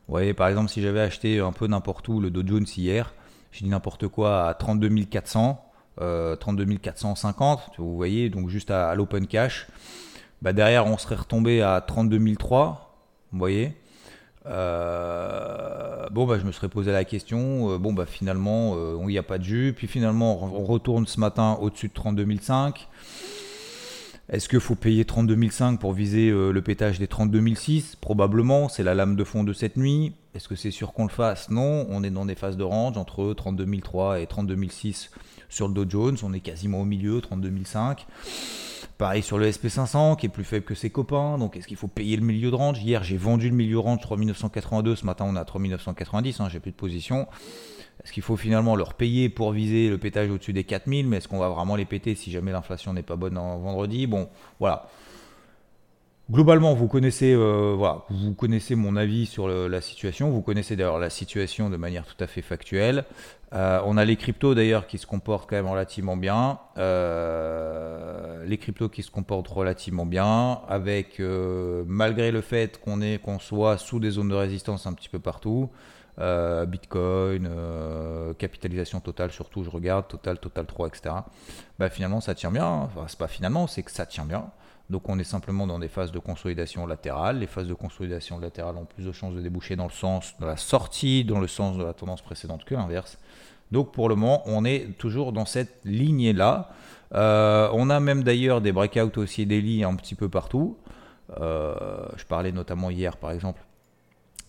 Vous 0.08 0.12
voyez, 0.12 0.34
par 0.34 0.48
exemple, 0.48 0.70
si 0.70 0.82
j'avais 0.82 1.00
acheté 1.00 1.40
un 1.40 1.52
peu 1.52 1.66
n'importe 1.66 2.06
où 2.08 2.20
le 2.20 2.30
Dow 2.30 2.46
Jones 2.46 2.66
hier, 2.76 3.12
je 3.50 3.64
dis 3.64 3.68
n'importe 3.68 4.06
quoi 4.06 4.48
à 4.48 4.54
32 4.54 4.88
400, 5.04 5.60
euh, 6.00 6.36
32 6.36 6.76
450, 6.76 7.72
vous 7.78 7.96
voyez, 7.96 8.28
donc 8.28 8.48
juste 8.48 8.70
à, 8.70 8.94
l'open 8.94 9.26
cash. 9.26 9.66
Bah 10.42 10.52
derrière, 10.52 10.86
on 10.86 10.98
serait 10.98 11.14
retombé 11.14 11.62
à 11.62 11.80
32 11.80 12.34
003, 12.36 12.94
vous 13.32 13.38
voyez. 13.38 13.74
Euh, 14.46 16.08
bon, 16.10 16.26
bah, 16.26 16.38
je 16.38 16.44
me 16.44 16.52
serais 16.52 16.68
posé 16.68 16.92
la 16.92 17.04
question. 17.04 17.72
Euh, 17.72 17.78
bon, 17.78 17.92
bah, 17.92 18.06
finalement, 18.06 18.74
euh, 18.76 18.96
il 19.02 19.08
n'y 19.08 19.18
a 19.18 19.22
pas 19.22 19.38
de 19.38 19.44
jus. 19.44 19.74
Puis 19.76 19.86
finalement, 19.86 20.42
on 20.42 20.64
retourne 20.64 21.06
ce 21.06 21.20
matin 21.20 21.58
au-dessus 21.60 21.88
de 21.88 21.94
32 21.94 22.26
500. 22.40 22.74
Est-ce 24.28 24.48
qu'il 24.48 24.60
faut 24.60 24.74
payer 24.74 25.04
32 25.04 25.36
500 25.50 25.76
pour 25.76 25.92
viser 25.92 26.30
le 26.30 26.60
pétage 26.60 26.98
des 26.98 27.06
32 27.06 27.54
006 27.54 27.96
Probablement, 27.96 28.68
c'est 28.68 28.82
la 28.82 28.94
lame 28.94 29.14
de 29.14 29.22
fond 29.22 29.44
de 29.44 29.52
cette 29.52 29.76
nuit. 29.76 30.14
Est-ce 30.34 30.48
que 30.48 30.56
c'est 30.56 30.72
sûr 30.72 30.92
qu'on 30.92 31.04
le 31.04 31.10
fasse? 31.10 31.48
Non, 31.48 31.86
on 31.90 32.02
est 32.02 32.10
dans 32.10 32.26
des 32.26 32.34
phases 32.34 32.56
de 32.56 32.64
range 32.64 32.98
entre 32.98 33.32
32 33.32 33.66
003 33.80 34.20
et 34.20 34.26
32 34.26 34.68
006 34.68 35.10
sur 35.48 35.68
le 35.68 35.74
Dow 35.74 35.88
Jones. 35.88 36.16
On 36.24 36.32
est 36.32 36.40
quasiment 36.40 36.80
au 36.80 36.84
milieu, 36.84 37.20
32 37.20 37.52
500. 37.64 38.04
Pareil 38.98 39.22
sur 39.22 39.36
le 39.36 39.50
SP500 39.50 40.16
qui 40.16 40.26
est 40.26 40.30
plus 40.30 40.44
faible 40.44 40.64
que 40.64 40.74
ses 40.74 40.88
copains. 40.88 41.36
Donc 41.36 41.56
est-ce 41.56 41.66
qu'il 41.66 41.76
faut 41.76 41.88
payer 41.88 42.16
le 42.16 42.24
milieu 42.24 42.50
de 42.50 42.54
range 42.54 42.82
Hier 42.82 43.04
j'ai 43.04 43.18
vendu 43.18 43.50
le 43.50 43.54
milieu 43.54 43.74
de 43.74 43.80
range 43.80 44.00
3982. 44.00 44.96
Ce 44.96 45.04
matin 45.04 45.26
on 45.28 45.36
a 45.36 45.44
3990. 45.44 46.40
Hein, 46.40 46.48
j'ai 46.50 46.60
plus 46.60 46.70
de 46.70 46.76
position. 46.76 47.26
Est-ce 48.02 48.12
qu'il 48.12 48.22
faut 48.22 48.36
finalement 48.36 48.74
leur 48.74 48.94
payer 48.94 49.28
pour 49.28 49.52
viser 49.52 49.90
le 49.90 49.98
pétage 49.98 50.30
au-dessus 50.30 50.52
des 50.52 50.64
4000 50.64 51.08
Mais 51.08 51.18
est-ce 51.18 51.28
qu'on 51.28 51.38
va 51.38 51.48
vraiment 51.48 51.76
les 51.76 51.84
péter 51.84 52.14
si 52.14 52.30
jamais 52.30 52.52
l'inflation 52.52 52.94
n'est 52.94 53.02
pas 53.02 53.16
bonne 53.16 53.36
en 53.36 53.58
vendredi? 53.58 54.06
Bon, 54.06 54.28
voilà. 54.60 54.88
Globalement, 56.30 56.74
vous 56.74 56.88
connaissez, 56.88 57.34
euh, 57.34 57.74
voilà, 57.76 58.02
vous 58.10 58.34
connaissez 58.34 58.74
mon 58.74 58.96
avis 58.96 59.26
sur 59.26 59.46
la 59.46 59.80
situation. 59.80 60.30
Vous 60.30 60.42
connaissez 60.42 60.74
d'ailleurs 60.74 60.98
la 60.98 61.10
situation 61.10 61.70
de 61.70 61.76
manière 61.76 62.04
tout 62.04 62.22
à 62.22 62.26
fait 62.26 62.42
factuelle. 62.42 63.04
Euh, 63.52 63.80
on 63.84 63.96
a 63.96 64.04
les 64.04 64.16
cryptos 64.16 64.54
d'ailleurs 64.54 64.86
qui 64.86 64.98
se 64.98 65.06
comportent 65.06 65.48
quand 65.48 65.56
même 65.56 65.68
relativement 65.68 66.16
bien. 66.16 66.58
Euh, 66.78 68.44
les 68.44 68.58
cryptos 68.58 68.88
qui 68.88 69.02
se 69.02 69.10
comportent 69.10 69.48
relativement 69.48 70.06
bien, 70.06 70.60
avec 70.68 71.20
malgré 71.86 72.30
le 72.30 72.40
fait 72.40 72.80
qu'on 72.80 73.00
est, 73.00 73.20
soit 73.40 73.78
sous 73.78 74.00
des 74.00 74.10
zones 74.10 74.28
de 74.28 74.34
résistance 74.34 74.86
un 74.86 74.92
petit 74.92 75.08
peu 75.08 75.18
partout. 75.18 75.70
Euh, 76.18 76.64
Bitcoin, 76.64 77.46
euh, 77.46 78.32
capitalisation 78.34 79.00
totale 79.00 79.30
surtout, 79.32 79.62
je 79.62 79.70
regarde, 79.70 80.08
total, 80.08 80.38
total 80.38 80.64
3, 80.64 80.88
etc. 80.88 81.14
Bah, 81.78 81.90
finalement, 81.90 82.20
ça 82.20 82.34
tient 82.34 82.50
bien. 82.50 82.66
Enfin, 82.66 83.04
c'est 83.06 83.18
pas 83.18 83.28
finalement, 83.28 83.66
c'est 83.66 83.82
que 83.82 83.90
ça 83.90 84.06
tient 84.06 84.24
bien. 84.24 84.50
Donc 84.90 85.08
on 85.08 85.18
est 85.18 85.24
simplement 85.24 85.66
dans 85.66 85.78
des 85.78 85.88
phases 85.88 86.12
de 86.12 86.18
consolidation 86.18 86.86
latérale. 86.86 87.38
Les 87.38 87.46
phases 87.46 87.66
de 87.66 87.74
consolidation 87.74 88.38
latérale 88.38 88.76
ont 88.76 88.84
plus 88.84 89.04
de 89.04 89.12
chances 89.12 89.34
de 89.34 89.40
déboucher 89.40 89.76
dans 89.76 89.86
le 89.86 89.90
sens 89.90 90.34
de 90.40 90.46
la 90.46 90.56
sortie, 90.56 91.24
dans 91.24 91.40
le 91.40 91.48
sens 91.48 91.76
de 91.76 91.84
la 91.84 91.92
tendance 91.92 92.22
précédente 92.22 92.64
que 92.64 92.74
l'inverse. 92.74 93.18
Donc 93.72 93.92
pour 93.92 94.08
le 94.08 94.14
moment, 94.14 94.42
on 94.46 94.64
est 94.64 94.96
toujours 94.98 95.32
dans 95.32 95.44
cette 95.44 95.80
lignée-là. 95.84 96.70
Euh, 97.14 97.68
on 97.72 97.90
a 97.90 97.98
même 98.00 98.22
d'ailleurs 98.22 98.60
des 98.60 98.72
breakouts 98.72 99.18
aussi 99.18 99.44
lits 99.44 99.84
un 99.84 99.94
petit 99.96 100.14
peu 100.14 100.28
partout. 100.28 100.76
je 101.30 102.24
parlais 102.28 102.52
notamment 102.52 102.90
hier 102.90 103.16
par 103.16 103.32
exemple 103.32 103.60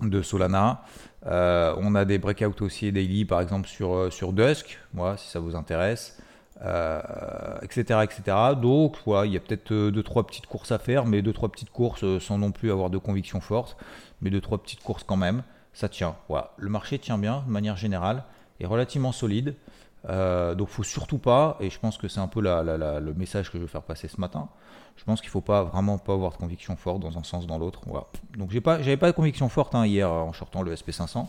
de 0.02 0.22
Solana. 0.22 0.84
Euh, 1.26 1.74
on 1.78 1.96
a 1.96 2.06
des 2.06 2.18
breakouts 2.18 2.64
aussi 2.64 2.92
daily, 2.92 3.26
par 3.26 3.42
exemple 3.42 3.68
sur, 3.68 3.94
euh, 3.94 4.10
sur 4.10 4.34
Dusk, 4.34 4.80
moi, 4.94 5.18
si 5.18 5.28
ça 5.28 5.40
vous 5.40 5.56
intéresse. 5.56 6.22
Etc., 6.62 8.00
etc. 8.04 8.38
Donc, 8.60 8.98
voilà, 9.06 9.26
il 9.26 9.34
y 9.34 9.38
a 9.38 9.40
peut-être 9.40 9.72
deux 9.74 10.04
trois 10.04 10.26
petites 10.26 10.48
courses 10.48 10.72
à 10.72 10.80
faire, 10.80 11.06
mais 11.06 11.22
deux 11.22 11.34
trois 11.34 11.50
petites 11.50 11.72
courses 11.72 12.20
sans 12.20 12.38
non 12.38 12.52
plus 12.52 12.72
avoir 12.72 12.90
de 12.90 12.98
conviction 12.98 13.42
forte, 13.42 13.78
mais 14.22 14.30
deux 14.30 14.42
trois 14.42 14.58
petites 14.58 14.82
courses 14.82 15.04
quand 15.04 15.18
même. 15.18 15.44
Ça 15.74 15.90
tient. 15.90 16.16
Voilà, 16.30 16.52
le 16.58 16.70
marché 16.70 16.98
tient 16.98 17.20
bien 17.20 17.44
de 17.46 17.52
manière 17.52 17.78
générale, 17.78 18.24
est 18.60 18.66
relativement 18.66 19.12
solide. 19.12 19.56
Euh, 20.10 20.56
donc 20.56 20.70
faut 20.70 20.84
surtout 20.84 21.18
pas, 21.18 21.58
et 21.60 21.70
je 21.70 21.80
pense 21.80 21.98
que 21.98 22.08
c'est 22.08 22.20
un 22.20 22.28
peu 22.28 22.42
le 22.42 23.14
message 23.14 23.52
que 23.52 23.58
je 23.58 23.64
veux 23.64 23.68
faire 23.68 23.82
passer 23.82 24.08
ce 24.08 24.22
matin, 24.22 24.48
je 24.96 25.04
pense 25.04 25.22
qu'il 25.22 25.30
faut 25.30 25.42
pas 25.42 25.64
vraiment 25.64 25.98
pas 25.98 26.14
avoir 26.14 26.32
de 26.32 26.38
conviction 26.38 26.76
forte 26.76 27.02
dans 27.02 27.18
un 27.18 27.24
sens 27.24 27.46
dans 27.46 27.58
l'autre. 27.58 27.82
Voilà. 27.86 28.06
Donc 28.38 28.52
j'ai 28.52 28.62
pas, 28.62 28.82
j'avais 28.82 28.98
pas 28.98 29.08
de 29.08 29.16
conviction 29.16 29.50
forte 29.50 29.76
hein, 29.76 29.86
hier 29.86 30.12
en 30.12 30.34
sortant 30.34 30.62
le 30.62 30.74
SP500. 30.74 31.28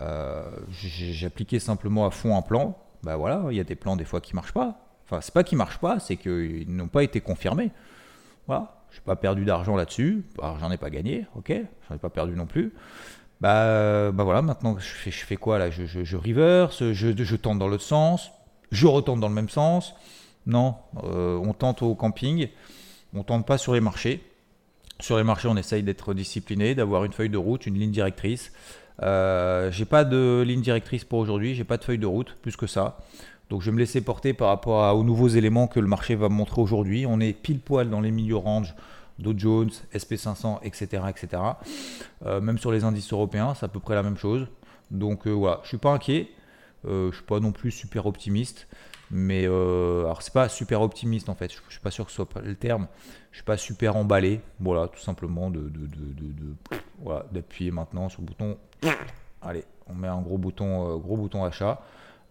Euh, 0.00 0.44
j'ai 0.70 1.26
appliqué 1.26 1.60
simplement 1.60 2.06
à 2.06 2.10
fond 2.10 2.36
un 2.36 2.42
plan. 2.42 2.76
Bah 3.02 3.16
voilà, 3.16 3.44
il 3.50 3.56
y 3.56 3.60
a 3.60 3.64
des 3.64 3.74
plans 3.74 3.96
des 3.96 4.04
fois 4.04 4.20
qui 4.20 4.34
marchent 4.34 4.52
pas. 4.52 4.78
Enfin, 5.04 5.20
c'est 5.20 5.32
pas 5.32 5.44
qu'ils 5.44 5.58
marchent 5.58 5.78
pas, 5.78 6.00
c'est 6.00 6.16
qu'ils 6.16 6.74
n'ont 6.74 6.88
pas 6.88 7.02
été 7.02 7.20
confirmés. 7.20 7.70
Voilà, 8.46 8.82
j'ai 8.90 9.00
pas 9.00 9.16
perdu 9.16 9.44
d'argent 9.44 9.76
là-dessus. 9.76 10.24
J'en 10.38 10.70
ai 10.70 10.76
pas 10.76 10.90
gagné, 10.90 11.26
ok, 11.34 11.52
j'en 11.88 11.94
ai 11.94 11.98
pas 11.98 12.10
perdu 12.10 12.34
non 12.34 12.46
plus. 12.46 12.74
Bah, 13.40 14.10
bah 14.10 14.24
voilà, 14.24 14.42
maintenant 14.42 14.76
je 14.78 15.10
fais, 15.10 15.36
quoi 15.36 15.58
là? 15.58 15.70
Je, 15.70 15.86
je, 15.86 16.16
reverse, 16.16 16.92
je, 16.92 17.36
tente 17.36 17.58
dans 17.58 17.68
l'autre 17.68 17.84
sens, 17.84 18.32
je 18.72 18.86
retente 18.86 19.20
dans 19.20 19.28
le 19.28 19.34
même 19.34 19.48
sens. 19.48 19.94
Non, 20.46 20.76
euh, 21.04 21.36
on 21.36 21.52
tente 21.52 21.82
au 21.82 21.94
camping, 21.94 22.48
on 23.14 23.22
tente 23.22 23.46
pas 23.46 23.58
sur 23.58 23.74
les 23.74 23.80
marchés. 23.80 24.24
Sur 25.00 25.16
les 25.16 25.22
marchés, 25.22 25.46
on 25.46 25.56
essaye 25.56 25.82
d'être 25.82 26.14
discipliné, 26.14 26.74
d'avoir 26.74 27.04
une 27.04 27.12
feuille 27.12 27.28
de 27.28 27.38
route, 27.38 27.66
une 27.66 27.78
ligne 27.78 27.92
directrice. 27.92 28.50
Euh, 29.02 29.70
j'ai 29.70 29.84
pas 29.84 30.04
de 30.04 30.42
ligne 30.46 30.60
directrice 30.60 31.04
pour 31.04 31.18
aujourd'hui, 31.18 31.54
j'ai 31.54 31.64
pas 31.64 31.76
de 31.76 31.84
feuille 31.84 31.98
de 31.98 32.06
route, 32.06 32.36
plus 32.42 32.56
que 32.56 32.66
ça. 32.66 32.98
Donc 33.50 33.62
je 33.62 33.66
vais 33.66 33.74
me 33.74 33.78
laisser 33.78 34.00
porter 34.00 34.34
par 34.34 34.48
rapport 34.48 34.94
aux 34.96 35.04
nouveaux 35.04 35.28
éléments 35.28 35.68
que 35.68 35.80
le 35.80 35.86
marché 35.86 36.14
va 36.14 36.28
me 36.28 36.34
montrer 36.34 36.60
aujourd'hui. 36.60 37.06
On 37.06 37.20
est 37.20 37.32
pile 37.32 37.60
poil 37.60 37.88
dans 37.88 38.00
les 38.00 38.10
milieux 38.10 38.36
range 38.36 38.74
Dow 39.18 39.32
Jones, 39.36 39.70
SP500, 39.94 40.58
etc. 40.62 41.02
etc. 41.08 41.42
même 42.24 42.58
sur 42.58 42.70
les 42.70 42.84
indices 42.84 43.12
européens, 43.12 43.54
c'est 43.54 43.64
à 43.64 43.68
peu 43.68 43.80
près 43.80 43.94
la 43.94 44.02
même 44.02 44.18
chose. 44.18 44.46
Donc 44.90 45.26
euh, 45.26 45.30
voilà, 45.30 45.60
je 45.62 45.68
suis 45.68 45.78
pas 45.78 45.90
inquiet. 45.90 46.28
Euh, 46.86 47.10
je 47.10 47.16
suis 47.16 47.24
pas 47.24 47.40
non 47.40 47.52
plus 47.52 47.70
super 47.70 48.06
optimiste. 48.06 48.68
Mais 49.10 49.46
alors 49.46 50.20
c'est 50.20 50.34
pas 50.34 50.50
super 50.50 50.82
optimiste 50.82 51.30
en 51.30 51.34
fait, 51.34 51.50
je, 51.50 51.56
suis 51.70 51.80
pas 51.80 51.90
sûr 51.90 52.04
que 52.04 52.10
ce 52.10 52.16
soit 52.16 52.28
le 52.42 52.54
terme. 52.54 52.88
Je 53.30 53.38
suis 53.38 53.44
pas 53.44 53.56
super 53.56 53.96
emballé, 53.96 54.42
voilà, 54.60 54.86
tout 54.88 55.00
simplement 55.00 55.48
de, 55.48 55.72
d'appuyer 57.32 57.70
maintenant 57.70 58.08
sur 58.08 58.22
bouton. 58.22 58.56
Allez, 59.42 59.64
on 59.88 59.94
met 59.94 60.08
un 60.08 60.20
gros 60.20 60.38
bouton, 60.38 60.98
gros 60.98 61.16
bouton 61.16 61.44
achat. 61.44 61.80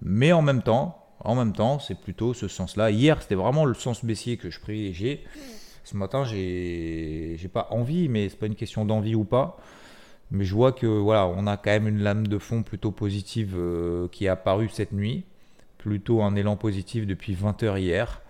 Mais 0.01 0.31
en 0.31 0.41
même 0.41 0.61
temps, 0.61 1.03
en 1.19 1.35
même 1.35 1.53
temps, 1.53 1.79
c'est 1.79 1.99
plutôt 1.99 2.33
ce 2.33 2.47
sens-là. 2.47 2.91
Hier, 2.91 3.21
c'était 3.21 3.35
vraiment 3.35 3.65
le 3.65 3.73
sens 3.73 4.05
baissier 4.05 4.37
que 4.37 4.49
je 4.49 4.59
privilégiais. 4.59 5.23
Ce 5.83 5.95
matin, 5.95 6.25
j'ai 6.25 7.49
pas 7.51 7.67
envie, 7.71 8.09
mais 8.09 8.29
c'est 8.29 8.37
pas 8.37 8.45
une 8.47 8.55
question 8.55 8.85
d'envie 8.85 9.15
ou 9.15 9.23
pas. 9.23 9.57
Mais 10.31 10.43
je 10.43 10.53
vois 10.53 10.73
que 10.73 10.85
voilà, 10.85 11.27
on 11.27 11.47
a 11.47 11.55
quand 11.55 11.71
même 11.71 11.87
une 11.87 11.99
lame 11.99 12.27
de 12.27 12.37
fond 12.37 12.61
plutôt 12.61 12.91
positive 12.91 13.55
euh, 13.57 14.09
qui 14.09 14.25
est 14.25 14.27
apparue 14.27 14.69
cette 14.69 14.91
nuit. 14.91 15.23
Plutôt 15.77 16.21
un 16.21 16.35
élan 16.35 16.57
positif 16.57 17.07
depuis 17.07 17.33
20h 17.33 17.79
hier, 17.79 18.21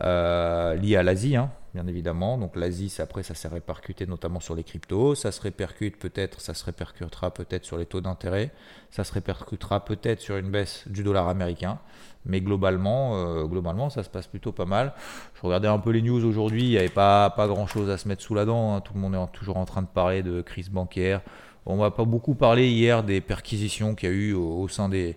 euh, 0.00 0.74
lié 0.76 0.96
à 0.96 1.02
l'Asie, 1.02 1.36
hein, 1.36 1.50
bien 1.74 1.86
évidemment. 1.88 2.38
Donc 2.38 2.56
l'Asie, 2.56 2.94
après, 3.00 3.22
ça 3.22 3.34
s'est 3.34 3.48
répercuté 3.48 4.06
notamment 4.06 4.40
sur 4.40 4.54
les 4.54 4.62
cryptos. 4.62 5.14
Ça 5.16 5.32
se 5.32 5.40
répercute 5.40 5.98
peut-être, 5.98 6.40
ça 6.40 6.54
se 6.54 6.64
répercutera 6.64 7.32
peut-être 7.32 7.64
sur 7.64 7.76
les 7.76 7.84
taux 7.84 8.00
d'intérêt. 8.00 8.52
Ça 8.90 9.02
se 9.02 9.12
répercutera 9.12 9.84
peut-être 9.84 10.20
sur 10.20 10.36
une 10.36 10.50
baisse 10.50 10.84
du 10.86 11.02
dollar 11.02 11.28
américain. 11.28 11.78
Mais 12.26 12.40
globalement, 12.40 13.16
euh, 13.16 13.44
globalement, 13.44 13.90
ça 13.90 14.02
se 14.02 14.08
passe 14.08 14.28
plutôt 14.28 14.52
pas 14.52 14.64
mal. 14.64 14.94
Je 15.34 15.42
regardais 15.42 15.68
un 15.68 15.78
peu 15.78 15.90
les 15.90 16.00
news 16.00 16.24
aujourd'hui, 16.24 16.62
il 16.62 16.70
n'y 16.70 16.78
avait 16.78 16.88
pas, 16.88 17.28
pas 17.30 17.46
grand-chose 17.48 17.90
à 17.90 17.98
se 17.98 18.08
mettre 18.08 18.22
sous 18.22 18.34
la 18.34 18.44
dent. 18.44 18.76
Hein. 18.76 18.80
Tout 18.80 18.94
le 18.94 19.00
monde 19.00 19.14
est 19.14 19.36
toujours 19.36 19.56
en 19.56 19.66
train 19.66 19.82
de 19.82 19.88
parler 19.88 20.22
de 20.22 20.40
crise 20.40 20.70
bancaire. 20.70 21.20
On 21.66 21.76
va 21.76 21.90
pas 21.90 22.04
beaucoup 22.04 22.34
parler 22.34 22.68
hier 22.68 23.02
des 23.02 23.20
perquisitions 23.20 23.94
qu'il 23.94 24.08
y 24.08 24.12
a 24.12 24.14
eu 24.14 24.32
au, 24.32 24.68
sein 24.68 24.88
des, 24.88 25.16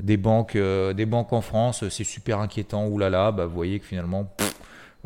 des, 0.00 0.16
banques, 0.16 0.56
euh, 0.56 0.92
des 0.92 1.06
banques 1.06 1.32
en 1.32 1.40
France. 1.40 1.88
C'est 1.88 2.04
super 2.04 2.40
inquiétant. 2.40 2.96
Là, 2.98 3.32
bah, 3.32 3.46
vous 3.46 3.54
voyez 3.54 3.80
que 3.80 3.86
finalement, 3.86 4.28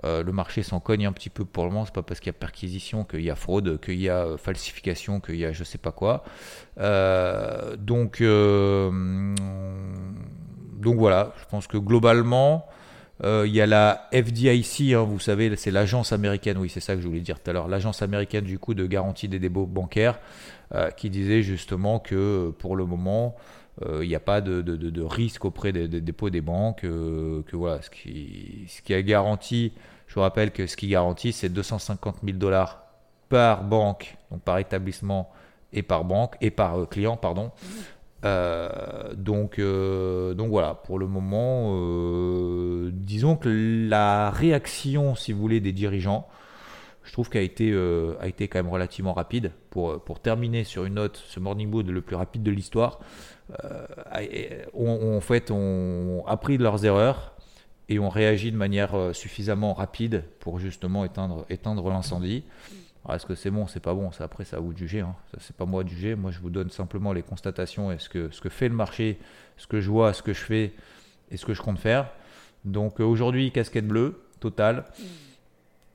euh, 0.04 0.22
le 0.22 0.32
marché 0.32 0.62
s'en 0.62 0.80
cogne 0.80 1.06
un 1.06 1.12
petit 1.12 1.30
peu 1.30 1.44
pour 1.44 1.64
le 1.64 1.70
moment. 1.70 1.84
C'est 1.84 1.94
pas 1.94 2.02
parce 2.02 2.20
qu'il 2.20 2.28
y 2.28 2.30
a 2.30 2.38
perquisition 2.38 3.04
qu'il 3.04 3.22
y 3.22 3.30
a 3.30 3.34
fraude, 3.34 3.80
qu'il 3.80 4.00
y 4.00 4.08
a 4.08 4.36
falsification, 4.38 5.20
qu'il 5.20 5.36
y 5.36 5.44
a 5.44 5.52
je 5.52 5.64
sais 5.64 5.78
pas 5.78 5.92
quoi. 5.92 6.24
donc 7.78 8.22
donc 10.80 10.96
voilà, 10.96 11.34
je 11.38 11.44
pense 11.50 11.66
que 11.66 11.76
globalement, 11.76 12.66
euh, 13.22 13.44
il 13.46 13.54
y 13.54 13.60
a 13.60 13.66
la 13.66 14.08
FDIC, 14.12 14.94
hein, 14.94 15.02
vous 15.02 15.18
savez, 15.18 15.54
c'est 15.56 15.70
l'agence 15.70 16.12
américaine, 16.12 16.56
oui, 16.58 16.70
c'est 16.70 16.80
ça 16.80 16.94
que 16.94 17.02
je 17.02 17.06
voulais 17.06 17.20
dire 17.20 17.38
tout 17.38 17.50
à 17.50 17.52
l'heure, 17.52 17.68
l'agence 17.68 18.02
américaine 18.02 18.44
du 18.44 18.58
coup 18.58 18.72
de 18.74 18.86
garantie 18.86 19.28
des 19.28 19.38
dépôts 19.38 19.66
bancaires, 19.66 20.18
euh, 20.74 20.90
qui 20.90 21.10
disait 21.10 21.42
justement 21.42 21.98
que 21.98 22.50
pour 22.58 22.76
le 22.76 22.86
moment, 22.86 23.36
euh, 23.36 23.69
il 24.02 24.08
n'y 24.08 24.14
a 24.14 24.20
pas 24.20 24.40
de, 24.40 25.02
risque 25.02 25.44
auprès 25.44 25.72
des, 25.72 25.88
dépôts 25.88 26.30
des 26.30 26.40
banques, 26.40 26.82
que 26.82 27.56
voilà, 27.56 27.80
ce 27.82 27.90
qui, 27.90 28.66
garanti, 29.04 29.72
je 30.06 30.14
vous 30.14 30.20
rappelle 30.20 30.50
que 30.50 30.66
ce 30.66 30.76
qui 30.76 30.88
garantit, 30.88 31.32
c'est 31.32 31.48
250 31.48 32.16
000 32.24 32.36
dollars 32.36 32.84
par 33.28 33.64
banque, 33.64 34.16
donc 34.30 34.42
par 34.42 34.58
établissement 34.58 35.30
et 35.72 35.82
par 35.82 36.04
banque, 36.04 36.36
et 36.40 36.50
par 36.50 36.88
client, 36.88 37.16
pardon. 37.16 37.52
Euh, 38.24 39.14
donc, 39.14 39.58
euh, 39.58 40.34
voilà, 40.36 40.74
pour 40.74 40.98
le 40.98 41.06
moment, 41.06 41.74
euh, 41.74 42.90
disons 42.92 43.36
que 43.36 43.48
la 43.88 44.30
réaction, 44.30 45.14
si 45.14 45.32
vous 45.32 45.40
voulez, 45.40 45.60
des 45.60 45.72
dirigeants, 45.72 46.28
je 47.02 47.12
trouve 47.12 47.30
qu'elle 47.30 47.42
a 47.42 48.26
été, 48.26 48.48
quand 48.48 48.58
même 48.58 48.68
relativement 48.68 49.14
rapide. 49.14 49.52
Pour, 49.70 50.00
pour 50.00 50.20
terminer 50.20 50.64
sur 50.64 50.84
une 50.84 50.94
note, 50.94 51.22
ce 51.26 51.40
morning 51.40 51.70
mood 51.70 51.88
le 51.88 52.02
plus 52.02 52.16
rapide 52.16 52.42
de 52.42 52.50
l'histoire, 52.50 53.00
en 54.74 55.20
fait, 55.20 55.50
on 55.50 56.24
appris 56.26 56.58
de 56.58 56.62
leurs 56.62 56.84
erreurs 56.84 57.34
et 57.88 57.98
on 57.98 58.08
réagi 58.08 58.52
de 58.52 58.56
manière 58.56 58.94
suffisamment 59.12 59.74
rapide 59.74 60.24
pour 60.38 60.58
justement 60.58 61.04
éteindre, 61.04 61.90
l'incendie. 61.90 62.44
Est-ce 63.12 63.26
que 63.26 63.34
c'est 63.34 63.50
bon, 63.50 63.66
c'est 63.66 63.80
pas 63.80 63.94
bon? 63.94 64.12
Ça 64.12 64.24
après, 64.24 64.44
c'est 64.44 64.56
à 64.56 64.60
vous 64.60 64.72
de 64.72 64.78
juger. 64.78 65.00
Hein. 65.00 65.14
C'est 65.38 65.56
pas 65.56 65.64
moi 65.64 65.82
de 65.82 65.88
juger. 65.88 66.14
Moi, 66.14 66.30
je 66.30 66.38
vous 66.38 66.50
donne 66.50 66.70
simplement 66.70 67.12
les 67.12 67.22
constatations 67.22 67.90
et 67.90 67.98
ce 67.98 68.08
que, 68.08 68.30
ce 68.30 68.40
que 68.40 68.50
fait 68.50 68.68
le 68.68 68.74
marché, 68.74 69.18
ce 69.56 69.66
que 69.66 69.80
je 69.80 69.90
vois, 69.90 70.12
ce 70.12 70.22
que 70.22 70.32
je 70.32 70.40
fais 70.40 70.72
et 71.30 71.36
ce 71.36 71.46
que 71.46 71.54
je 71.54 71.62
compte 71.62 71.78
faire. 71.78 72.10
Donc 72.64 73.00
euh, 73.00 73.04
aujourd'hui, 73.04 73.50
casquette 73.52 73.88
bleue, 73.88 74.22
totale. 74.38 74.84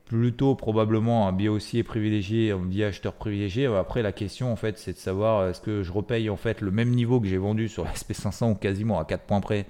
Plutôt 0.05 0.53
probablement 0.53 1.27
un 1.27 1.31
biais 1.31 1.47
aussi 1.47 1.81
privilégié, 1.81 2.51
un 2.51 2.59
biais 2.59 2.85
acheteur 2.85 3.13
privilégié. 3.13 3.65
Après, 3.65 4.03
la 4.03 4.11
question 4.11 4.51
en 4.51 4.55
fait, 4.55 4.77
c'est 4.77 4.93
de 4.93 4.97
savoir 4.97 5.47
est-ce 5.49 5.61
que 5.61 5.81
je 5.81 5.91
repaye 5.91 6.29
en 6.29 6.37
fait 6.37 6.61
le 6.61 6.69
même 6.69 6.91
niveau 6.91 7.19
que 7.19 7.27
j'ai 7.27 7.37
vendu 7.37 7.67
sur 7.67 7.85
SP500 7.85 8.51
ou 8.51 8.55
quasiment 8.55 8.99
à 8.99 9.05
4 9.05 9.23
points 9.23 9.41
près 9.41 9.65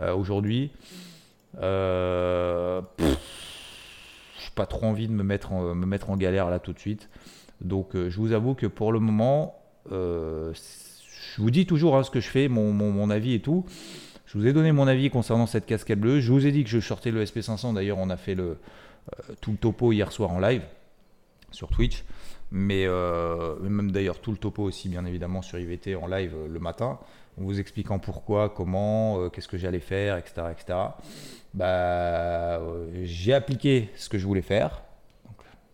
euh, 0.00 0.14
aujourd'hui. 0.14 0.70
Euh, 1.60 2.80
pas 4.56 4.66
trop 4.66 4.86
envie 4.86 5.06
de 5.06 5.12
me 5.12 5.22
mettre 5.22 5.52
en, 5.52 6.16
galère 6.16 6.50
là 6.50 6.58
tout 6.58 6.72
de 6.72 6.78
suite. 6.80 7.08
Donc 7.60 7.94
euh, 7.94 8.10
je 8.10 8.18
vous 8.18 8.32
avoue 8.32 8.54
que 8.54 8.66
pour 8.66 8.90
le 8.90 8.98
moment, 8.98 9.54
euh, 9.92 10.52
je 10.54 11.40
vous 11.40 11.50
dis 11.50 11.66
toujours 11.66 11.96
hein, 11.96 12.02
ce 12.02 12.10
que 12.10 12.20
je 12.20 12.28
fais, 12.28 12.48
mon, 12.48 12.72
mon, 12.72 13.10
avis 13.10 13.34
et 13.34 13.40
tout. 13.40 13.64
Je 14.24 14.38
vous 14.38 14.46
ai 14.46 14.52
donné 14.52 14.72
mon 14.72 14.88
avis 14.88 15.10
concernant 15.10 15.46
cette 15.46 15.66
casquette 15.66 16.00
bleue. 16.00 16.20
Je 16.20 16.32
vous 16.32 16.46
ai 16.46 16.52
dit 16.52 16.64
que 16.64 16.70
je 16.70 16.80
sortais 16.80 17.12
le 17.12 17.22
SP500. 17.22 17.74
D'ailleurs, 17.74 17.98
on 17.98 18.10
a 18.10 18.16
fait 18.16 18.34
le, 18.34 18.44
euh, 18.44 18.54
tout 19.40 19.52
le 19.52 19.56
topo 19.56 19.92
hier 19.92 20.12
soir 20.12 20.30
en 20.30 20.40
live 20.40 20.62
sur 21.50 21.68
Twitch. 21.68 22.04
Mais 22.50 22.86
même 22.86 23.90
d'ailleurs 23.90 24.20
tout 24.20 24.30
le 24.30 24.36
topo 24.36 24.62
aussi, 24.62 24.88
bien 24.88 25.04
évidemment, 25.04 25.42
sur 25.42 25.58
IVT 25.58 25.96
en 25.96 26.06
live 26.06 26.34
le 26.48 26.60
matin, 26.60 26.98
en 27.40 27.42
vous 27.42 27.58
expliquant 27.58 27.98
pourquoi, 27.98 28.48
comment, 28.48 29.28
qu'est-ce 29.30 29.48
que 29.48 29.58
j'allais 29.58 29.80
faire, 29.80 30.16
etc. 30.16 30.42
etc 30.52 30.76
bah, 31.56 32.60
euh, 32.60 33.00
j'ai 33.02 33.32
appliqué 33.32 33.88
ce 33.96 34.10
que 34.10 34.18
je 34.18 34.26
voulais 34.26 34.42
faire, 34.42 34.82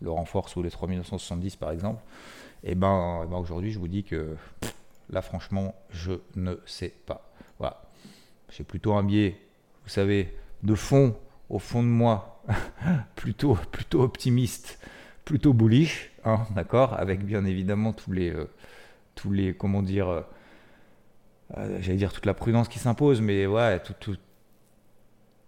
le 0.00 0.10
renfort 0.10 0.48
sous 0.48 0.62
les 0.62 0.70
3970 0.70 1.56
par 1.56 1.72
exemple, 1.72 2.00
et 2.62 2.76
ben, 2.76 3.26
ben 3.28 3.36
aujourd'hui 3.36 3.72
je 3.72 3.80
vous 3.80 3.88
dis 3.88 4.04
que 4.04 4.36
là 5.10 5.22
franchement 5.22 5.74
je 5.90 6.12
ne 6.36 6.54
sais 6.66 6.94
pas. 7.06 7.28
Voilà. 7.58 7.82
J'ai 8.50 8.62
plutôt 8.62 8.94
un 8.94 9.02
biais, 9.02 9.36
vous 9.82 9.90
savez, 9.90 10.36
de 10.62 10.74
fond, 10.76 11.16
au 11.50 11.58
fond 11.58 11.82
de 11.82 11.88
moi, 11.88 12.31
plutôt, 13.16 13.54
plutôt 13.70 14.02
optimiste, 14.02 14.78
plutôt 15.24 15.52
bullish, 15.52 16.10
hein, 16.24 16.46
d'accord, 16.54 16.94
avec 16.94 17.24
bien 17.24 17.44
évidemment 17.44 17.92
tous 17.92 18.12
les, 18.12 18.30
euh, 18.30 18.50
tous 19.14 19.32
les, 19.32 19.54
comment 19.54 19.82
dire, 19.82 20.08
euh, 21.56 21.80
j'allais 21.80 21.98
dire 21.98 22.12
toute 22.12 22.26
la 22.26 22.34
prudence 22.34 22.68
qui 22.68 22.78
s'impose, 22.78 23.20
mais 23.20 23.46
ouais, 23.46 23.80
tout, 23.80 23.94
tout 23.98 24.16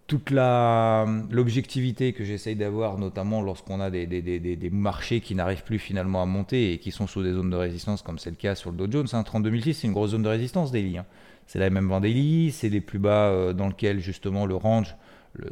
toute 0.07 0.31
la 0.31 1.07
l'objectivité 1.31 2.13
que 2.13 2.25
j'essaye 2.25 2.57
d'avoir, 2.57 2.99
notamment 2.99 3.41
lorsqu'on 3.41 3.81
a 3.81 3.91
des, 3.91 4.07
des, 4.07 4.21
des, 4.21 4.39
des, 4.39 4.71
marchés 4.71 5.21
qui 5.21 5.35
n'arrivent 5.35 5.65
plus 5.65 5.79
finalement 5.79 6.23
à 6.23 6.27
monter 6.27 6.73
et 6.73 6.79
qui 6.79 6.91
sont 6.91 7.07
sous 7.07 7.23
des 7.23 7.33
zones 7.33 7.51
de 7.51 7.57
résistance, 7.57 8.03
comme 8.03 8.19
c'est 8.19 8.31
le 8.31 8.37
cas 8.37 8.55
sur 8.55 8.71
le 8.71 8.77
Dow 8.77 8.91
Jones. 8.91 9.07
Hein, 9.13 9.23
32006, 9.23 9.75
c'est 9.75 9.87
une 9.87 9.93
grosse 9.93 10.11
zone 10.11 10.23
de 10.23 10.29
résistance 10.29 10.71
daily. 10.73 10.99
Hein. 10.99 11.07
C'est 11.47 11.59
la 11.59 11.71
même 11.71 11.89
vent 11.89 12.01
daily, 12.01 12.53
c'est 12.53 12.69
les 12.69 12.81
plus 12.81 12.99
bas 12.99 13.29
euh, 13.29 13.53
dans 13.53 13.69
lequel 13.69 14.01
justement 14.01 14.47
le 14.47 14.57
range 14.57 14.95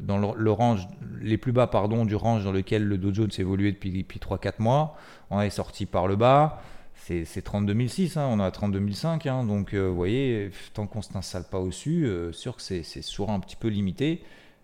dans 0.01 0.19
le, 0.19 0.51
range, 0.53 0.87
les 1.21 1.39
plus 1.39 1.53
bas 1.53 1.67
pardon, 1.67 2.05
du 2.05 2.15
range 2.15 2.45
dans 2.45 2.53
lequel 2.53 2.85
le 2.85 2.99
Dow 2.99 3.13
Jones 3.13 3.31
évoluait 3.39 3.73
depuis, 3.73 3.91
depuis 3.91 4.21
3-4 4.21 4.55
mois. 4.59 4.97
On 5.31 5.41
est 5.41 5.51
sorti 5.51 5.87
par 5.87 6.07
le 6.07 6.17
bas. 6.17 6.63
C'est 6.95 7.43
32 7.43 7.73
hein, 7.73 8.29
on 8.31 8.39
est 8.39 8.45
à 8.45 8.51
32 8.51 8.93
500. 8.93 9.19
Hein, 9.27 9.45
donc, 9.45 9.75
vous 9.75 9.95
voyez, 9.95 10.51
tant 10.73 10.87
qu'on 10.87 11.01
ne 11.01 11.05
s'installe 11.05 11.45
pas 11.51 11.59
au-dessus, 11.59 12.09
sûr 12.31 12.55
que 12.55 12.63
c'est 12.63 12.83
souvent 13.03 13.35
un 13.35 13.41
petit 13.41 13.57
peu 13.57 13.69
limité. 13.69 14.23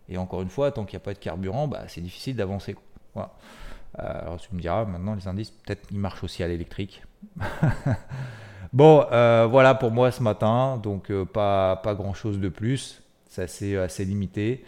Et 0.09 0.17
encore 0.19 0.43
une 0.43 0.49
fois, 0.49 0.71
tant 0.71 0.85
qu'il 0.85 0.97
n'y 0.97 1.03
a 1.03 1.05
pas 1.05 1.15
de 1.15 1.19
carburant, 1.19 1.69
bah, 1.69 1.85
c'est 1.89 2.01
difficile 2.01 2.37
d'avancer. 2.37 2.77
Euh, 3.17 4.21
alors 4.23 4.39
tu 4.39 4.55
me 4.55 4.61
diras, 4.61 4.85
maintenant 4.85 5.15
les 5.15 5.29
indices, 5.29 5.51
peut-être 5.51 5.89
ils 5.91 5.99
marchent 5.99 6.25
aussi 6.25 6.43
à 6.43 6.49
l'électrique. 6.49 7.03
bon, 8.73 9.05
euh, 9.13 9.47
voilà 9.51 9.75
pour 9.75 9.91
moi 9.91 10.11
ce 10.11 10.23
matin, 10.23 10.79
donc 10.83 11.11
euh, 11.11 11.25
pas, 11.25 11.77
pas 11.77 11.95
grand-chose 11.95 12.39
de 12.39 12.49
plus, 12.49 13.03
c'est 13.29 13.43
assez, 13.43 13.77
assez 13.77 14.05
limité. 14.05 14.65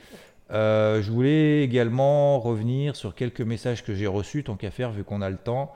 Je 0.51 1.11
voulais 1.11 1.63
également 1.63 2.41
revenir 2.41 2.97
sur 2.97 3.15
quelques 3.15 3.41
messages 3.41 3.85
que 3.85 3.95
j'ai 3.95 4.07
reçus, 4.07 4.45
tant 4.45 4.57
qu'à 4.57 4.71
faire, 4.71 4.91
vu 4.91 5.05
qu'on 5.05 5.23
a 5.23 5.31
le 5.31 5.39
temps. 5.39 5.73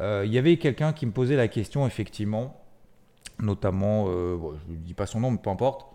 Il 0.00 0.32
y 0.32 0.38
avait 0.38 0.56
quelqu'un 0.56 0.92
qui 0.92 1.06
me 1.06 1.12
posait 1.12 1.36
la 1.36 1.48
question, 1.48 1.86
effectivement, 1.86 2.60
notamment, 3.38 4.06
je 4.06 4.72
ne 4.72 4.76
dis 4.76 4.94
pas 4.94 5.06
son 5.06 5.20
nom, 5.20 5.30
mais 5.30 5.38
peu 5.38 5.50
importe, 5.50 5.86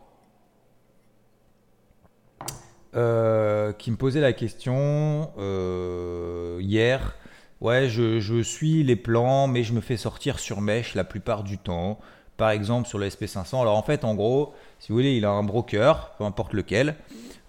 euh, 2.95 3.71
qui 3.73 3.91
me 3.91 3.97
posait 3.97 4.21
la 4.21 4.33
question 4.33 5.31
euh, 5.37 6.57
hier. 6.59 7.15
Ouais, 7.61 7.87
je, 7.87 8.41
suis 8.41 8.83
les 8.83 8.95
plans, 8.95 9.47
mais 9.47 9.63
je 9.63 9.73
me 9.73 9.81
fais 9.81 9.97
sortir 9.97 10.39
sur 10.39 10.59
mèche 10.61 10.95
la 10.95 11.03
plupart 11.03 11.43
du 11.43 11.57
temps. 11.57 11.99
Par 12.37 12.51
exemple 12.51 12.87
sur 12.87 12.97
le 12.99 13.07
SP500. 13.07 13.61
Alors 13.61 13.75
en 13.77 13.83
fait, 13.83 14.05
en 14.05 14.15
gros, 14.15 14.53
si 14.79 14.89
vous 14.89 14.97
voulez, 14.97 15.17
il 15.17 15.25
a 15.25 15.29
un 15.29 15.43
broker, 15.43 16.15
peu 16.17 16.23
importe 16.23 16.53
lequel, 16.53 16.95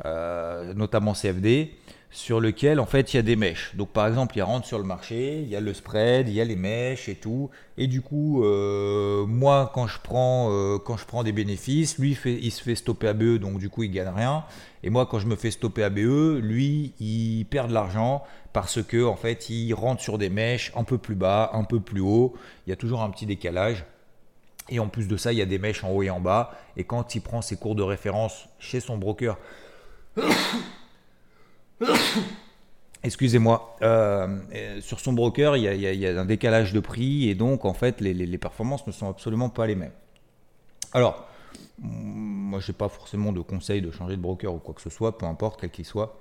euh, 0.04 0.74
notamment 0.74 1.12
CFD 1.12 1.72
sur 2.12 2.40
lequel 2.40 2.80
en 2.80 2.86
fait 2.86 3.14
il 3.14 3.16
y 3.16 3.20
a 3.20 3.22
des 3.22 3.36
mèches. 3.36 3.74
Donc 3.76 3.90
par 3.90 4.06
exemple 4.06 4.36
il 4.36 4.42
rentre 4.42 4.66
sur 4.66 4.78
le 4.78 4.84
marché, 4.84 5.40
il 5.42 5.48
y 5.48 5.54
a 5.54 5.60
le 5.60 5.72
spread, 5.72 6.28
il 6.28 6.34
y 6.34 6.40
a 6.40 6.44
les 6.44 6.56
mèches 6.56 7.08
et 7.08 7.14
tout. 7.14 7.50
Et 7.78 7.86
du 7.86 8.02
coup 8.02 8.44
euh, 8.44 9.24
moi 9.26 9.70
quand 9.72 9.86
je 9.86 9.98
prends 10.00 10.48
euh, 10.50 10.78
quand 10.78 10.96
je 10.96 11.06
prends 11.06 11.22
des 11.22 11.32
bénéfices, 11.32 11.98
lui 11.98 12.18
il 12.24 12.50
se 12.50 12.62
fait 12.62 12.74
stopper 12.74 13.08
à 13.08 13.12
BE 13.12 13.38
donc 13.38 13.58
du 13.58 13.68
coup 13.68 13.84
il 13.84 13.92
gagne 13.92 14.08
rien. 14.08 14.44
Et 14.82 14.90
moi 14.90 15.06
quand 15.06 15.20
je 15.20 15.26
me 15.26 15.36
fais 15.36 15.52
stopper 15.52 15.84
à 15.84 15.90
BE, 15.90 16.40
lui 16.40 16.94
il 16.98 17.44
perd 17.44 17.68
de 17.68 17.74
l'argent 17.74 18.24
parce 18.52 18.82
que 18.82 19.04
en 19.04 19.16
fait 19.16 19.48
il 19.48 19.72
rentre 19.72 20.02
sur 20.02 20.18
des 20.18 20.30
mèches 20.30 20.72
un 20.74 20.84
peu 20.84 20.98
plus 20.98 21.14
bas, 21.14 21.50
un 21.54 21.64
peu 21.64 21.78
plus 21.78 22.00
haut. 22.00 22.34
Il 22.66 22.70
y 22.70 22.72
a 22.72 22.76
toujours 22.76 23.02
un 23.02 23.10
petit 23.10 23.26
décalage. 23.26 23.84
Et 24.72 24.78
en 24.78 24.86
plus 24.86 25.08
de 25.08 25.16
ça, 25.16 25.32
il 25.32 25.38
y 25.38 25.42
a 25.42 25.46
des 25.46 25.58
mèches 25.58 25.82
en 25.82 25.90
haut 25.90 26.02
et 26.02 26.10
en 26.10 26.20
bas. 26.20 26.52
Et 26.76 26.84
quand 26.84 27.16
il 27.16 27.20
prend 27.20 27.42
ses 27.42 27.56
cours 27.56 27.74
de 27.74 27.82
référence 27.82 28.48
chez 28.60 28.78
son 28.78 28.98
broker, 28.98 29.36
Excusez-moi, 33.02 33.76
euh, 33.80 34.38
sur 34.80 35.00
son 35.00 35.14
broker, 35.14 35.56
il 35.56 35.62
y, 35.62 36.06
a, 36.06 36.20
un 36.20 36.24
décalage 36.26 36.74
de 36.74 36.80
prix 36.80 37.30
et 37.30 37.34
donc 37.34 37.64
en 37.64 37.72
fait 37.72 38.00
les, 38.00 38.38
performances 38.38 38.86
ne 38.86 38.92
sont 38.92 39.08
absolument 39.08 39.48
pas 39.48 39.66
les 39.66 39.74
mêmes. 39.74 39.92
Alors, 40.92 41.26
moi 41.78 42.60
je 42.60 42.70
n'ai 42.70 42.76
pas 42.76 42.90
forcément 42.90 43.32
de 43.32 43.40
conseil 43.40 43.80
de 43.80 43.90
changer 43.90 44.16
de 44.16 44.22
broker 44.22 44.52
ou 44.54 44.58
quoi 44.58 44.74
que 44.74 44.82
ce 44.82 44.90
soit, 44.90 45.16
peu 45.16 45.24
importe 45.24 45.60
quel 45.60 45.70
qu'il 45.70 45.86
soit. 45.86 46.20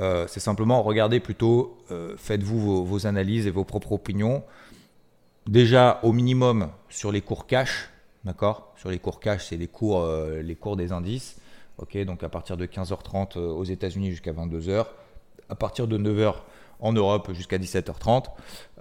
Euh, 0.00 0.26
c'est 0.28 0.40
simplement 0.40 0.82
regardez 0.82 1.20
plutôt, 1.20 1.78
euh, 1.92 2.16
faites-vous 2.16 2.84
vos, 2.84 3.06
analyses 3.06 3.46
et 3.46 3.50
vos 3.50 3.64
propres 3.64 3.92
opinions. 3.92 4.42
Déjà 5.46 6.00
au 6.02 6.12
minimum 6.12 6.70
sur 6.88 7.12
les 7.12 7.20
cours 7.20 7.46
cash, 7.46 7.88
d'accord? 8.24 8.74
Sur 8.76 8.90
les 8.90 8.98
cours 8.98 9.20
cash, 9.20 9.46
c'est 9.46 9.56
les 9.56 9.68
cours 9.68 10.76
des 10.76 10.90
indices. 10.90 11.36
Ok, 11.78 11.98
donc 12.04 12.22
à 12.22 12.30
partir 12.30 12.56
de 12.56 12.64
15h30 12.64 13.36
euh, 13.36 13.48
aux 13.48 13.64
États-Unis 13.64 14.10
jusqu'à 14.10 14.32
22h, 14.32 14.86
à 15.50 15.54
partir 15.54 15.86
de 15.86 15.98
9h 15.98 16.36
en 16.80 16.92
Europe 16.94 17.32
jusqu'à 17.32 17.58
17h30, 17.58 18.24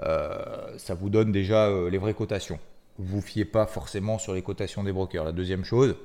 euh, 0.01 0.77
ça 0.77 0.93
vous 0.93 1.09
donne 1.09 1.33
déjà 1.33 1.65
euh, 1.65 1.89
les 1.89 1.97
vraies 1.97 2.13
cotations. 2.13 2.57
Vous 2.97 3.19
fiez 3.19 3.43
pas 3.43 3.65
forcément 3.65 4.17
sur 4.17 4.33
les 4.33 4.41
cotations 4.41 4.81
des 4.83 4.93
brokers. 4.93 5.25
La 5.25 5.33
deuxième 5.33 5.65
chose, 5.65 5.97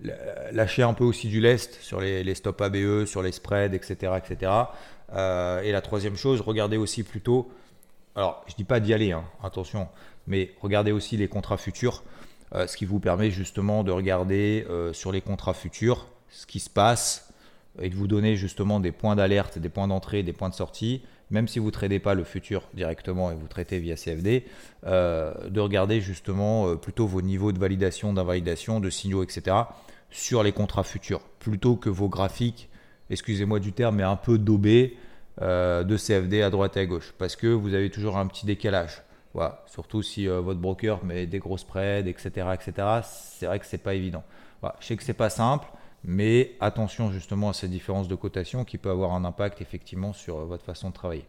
lâchez 0.00 0.82
un 0.82 0.94
peu 0.94 1.04
aussi 1.04 1.28
du 1.28 1.40
lest 1.40 1.74
sur 1.82 2.00
les, 2.00 2.34
stops 2.34 2.62
ABE, 2.62 3.04
sur 3.04 3.20
les 3.20 3.32
spreads, 3.32 3.74
etc. 3.74 4.14
etc. 4.16 4.52
et 5.12 5.72
la 5.72 5.80
troisième 5.82 6.16
chose, 6.16 6.40
regardez 6.40 6.78
aussi 6.78 7.02
plutôt, 7.02 7.50
alors 8.14 8.42
je 8.46 8.54
dis 8.54 8.64
pas 8.64 8.80
d'y 8.80 8.94
aller, 8.94 9.12
hein, 9.12 9.24
attention, 9.42 9.88
mais 10.26 10.52
regardez 10.62 10.92
aussi 10.92 11.18
les 11.18 11.28
contrats 11.28 11.58
futurs. 11.58 12.02
Euh, 12.54 12.66
ce 12.66 12.76
qui 12.76 12.84
vous 12.84 13.00
permet 13.00 13.30
justement 13.30 13.82
de 13.82 13.90
regarder 13.90 14.66
euh, 14.70 14.92
sur 14.92 15.10
les 15.10 15.20
contrats 15.20 15.54
futurs 15.54 16.06
ce 16.30 16.46
qui 16.46 16.60
se 16.60 16.70
passe 16.70 17.32
et 17.80 17.88
de 17.88 17.94
vous 17.94 18.06
donner 18.06 18.36
justement 18.36 18.78
des 18.78 18.92
points 18.92 19.16
d'alerte, 19.16 19.58
des 19.58 19.68
points 19.68 19.88
d'entrée, 19.88 20.22
des 20.22 20.32
points 20.32 20.48
de 20.48 20.54
sortie, 20.54 21.02
même 21.30 21.48
si 21.48 21.58
vous 21.58 21.66
ne 21.66 21.70
tradez 21.70 21.98
pas 21.98 22.14
le 22.14 22.24
futur 22.24 22.62
directement 22.74 23.30
et 23.30 23.34
vous 23.34 23.48
traitez 23.48 23.78
via 23.78 23.96
CFD, 23.96 24.44
euh, 24.86 25.34
de 25.48 25.60
regarder 25.60 26.00
justement 26.00 26.76
plutôt 26.76 27.06
vos 27.06 27.22
niveaux 27.22 27.52
de 27.52 27.58
validation, 27.58 28.12
d'invalidation, 28.12 28.80
de 28.80 28.90
signaux, 28.90 29.22
etc. 29.22 29.56
sur 30.10 30.42
les 30.42 30.52
contrats 30.52 30.84
futurs, 30.84 31.20
plutôt 31.38 31.76
que 31.76 31.90
vos 31.90 32.08
graphiques, 32.08 32.68
excusez-moi 33.10 33.60
du 33.60 33.72
terme, 33.72 33.96
mais 33.96 34.04
un 34.04 34.16
peu 34.16 34.38
daubés 34.38 34.96
de 35.40 35.96
CFD 35.96 36.42
à 36.42 36.50
droite 36.50 36.76
et 36.78 36.80
à 36.80 36.86
gauche, 36.86 37.12
parce 37.18 37.36
que 37.36 37.46
vous 37.46 37.74
avez 37.74 37.90
toujours 37.90 38.16
un 38.16 38.26
petit 38.26 38.46
décalage. 38.46 39.02
Surtout 39.66 40.02
si 40.02 40.28
euh, 40.28 40.40
votre 40.40 40.60
broker 40.60 41.04
met 41.04 41.26
des 41.26 41.38
gros 41.38 41.58
spreads, 41.58 42.08
etc. 42.08 42.48
etc. 42.54 43.00
c'est 43.02 43.46
vrai 43.46 43.58
que 43.58 43.66
c'est 43.66 43.78
pas 43.78 43.94
évident. 43.94 44.24
Je 44.80 44.86
sais 44.86 44.96
que 44.96 45.02
c'est 45.02 45.14
pas 45.14 45.30
simple, 45.30 45.68
mais 46.02 46.56
attention 46.60 47.12
justement 47.12 47.50
à 47.50 47.52
ces 47.52 47.68
différences 47.68 48.08
de 48.08 48.14
cotation 48.14 48.64
qui 48.64 48.78
peuvent 48.78 48.92
avoir 48.92 49.12
un 49.12 49.24
impact 49.24 49.60
effectivement 49.60 50.12
sur 50.12 50.38
euh, 50.38 50.44
votre 50.44 50.64
façon 50.64 50.88
de 50.88 50.94
travailler. 50.94 51.26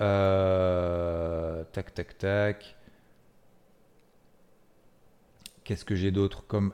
Euh, 0.00 1.62
tac, 1.72 1.94
tac, 1.94 2.18
tac. 2.18 2.76
Qu'est-ce 5.62 5.84
que 5.84 5.94
j'ai 5.94 6.10
d'autre 6.10 6.44
comme 6.46 6.72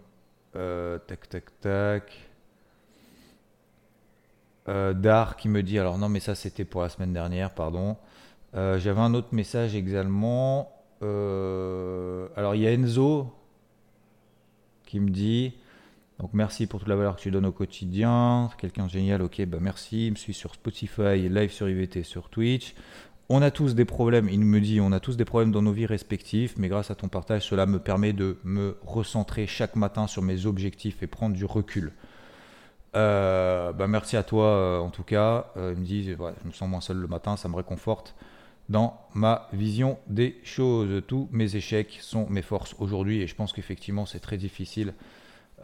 tac, 0.52 1.28
tac, 1.28 1.60
tac. 1.60 2.26
Dar 4.66 5.36
qui 5.36 5.48
me 5.48 5.62
dit 5.62 5.78
alors 5.80 5.98
non 5.98 6.08
mais 6.08 6.20
ça 6.20 6.36
c'était 6.36 6.64
pour 6.64 6.82
la 6.82 6.88
semaine 6.88 7.12
dernière 7.12 7.54
pardon 7.54 7.96
euh, 8.54 8.78
j'avais 8.78 9.00
un 9.00 9.14
autre 9.14 9.28
message 9.32 9.74
également. 9.74 10.72
Euh, 11.02 12.28
alors 12.36 12.54
il 12.54 12.62
y 12.62 12.66
a 12.66 12.72
Enzo 12.72 13.32
qui 14.84 15.00
me 15.00 15.08
dit 15.08 15.54
donc 16.18 16.34
merci 16.34 16.66
pour 16.66 16.80
toute 16.80 16.88
la 16.88 16.96
valeur 16.96 17.16
que 17.16 17.22
tu 17.22 17.30
donnes 17.30 17.46
au 17.46 17.52
quotidien. 17.52 18.50
Quelqu'un 18.58 18.88
génial, 18.88 19.22
ok, 19.22 19.42
bah 19.46 19.58
merci. 19.60 20.08
Il 20.08 20.10
me 20.12 20.16
suit 20.16 20.34
sur 20.34 20.54
Spotify, 20.54 21.28
live 21.28 21.50
sur 21.50 21.68
IVT, 21.68 22.02
sur 22.02 22.28
Twitch. 22.28 22.74
On 23.30 23.42
a 23.42 23.50
tous 23.52 23.76
des 23.76 23.84
problèmes, 23.84 24.28
il 24.28 24.40
me 24.40 24.60
dit, 24.60 24.80
on 24.80 24.90
a 24.90 24.98
tous 24.98 25.16
des 25.16 25.24
problèmes 25.24 25.52
dans 25.52 25.62
nos 25.62 25.72
vies 25.72 25.86
respectives, 25.86 26.54
mais 26.56 26.66
grâce 26.68 26.90
à 26.90 26.96
ton 26.96 27.06
partage, 27.06 27.46
cela 27.46 27.64
me 27.64 27.78
permet 27.78 28.12
de 28.12 28.38
me 28.42 28.76
recentrer 28.84 29.46
chaque 29.46 29.76
matin 29.76 30.08
sur 30.08 30.20
mes 30.20 30.46
objectifs 30.46 31.00
et 31.04 31.06
prendre 31.06 31.36
du 31.36 31.44
recul. 31.44 31.92
Euh, 32.96 33.72
bah 33.72 33.86
merci 33.86 34.16
à 34.16 34.24
toi 34.24 34.82
en 34.82 34.90
tout 34.90 35.04
cas. 35.04 35.52
il 35.56 35.62
me 35.62 35.84
dit, 35.84 36.02
je 36.04 36.16
me 36.16 36.52
sens 36.52 36.68
moins 36.68 36.80
seul 36.80 36.96
le 36.96 37.06
matin, 37.06 37.36
ça 37.36 37.48
me 37.48 37.54
réconforte 37.54 38.16
dans 38.70 38.98
ma 39.14 39.48
vision 39.52 39.98
des 40.06 40.40
choses. 40.44 41.02
Tous 41.06 41.28
mes 41.32 41.56
échecs 41.56 41.98
sont 42.00 42.26
mes 42.30 42.40
forces 42.40 42.74
aujourd'hui 42.78 43.20
et 43.20 43.26
je 43.26 43.34
pense 43.34 43.52
qu'effectivement 43.52 44.06
c'est 44.06 44.20
très 44.20 44.38
difficile 44.38 44.94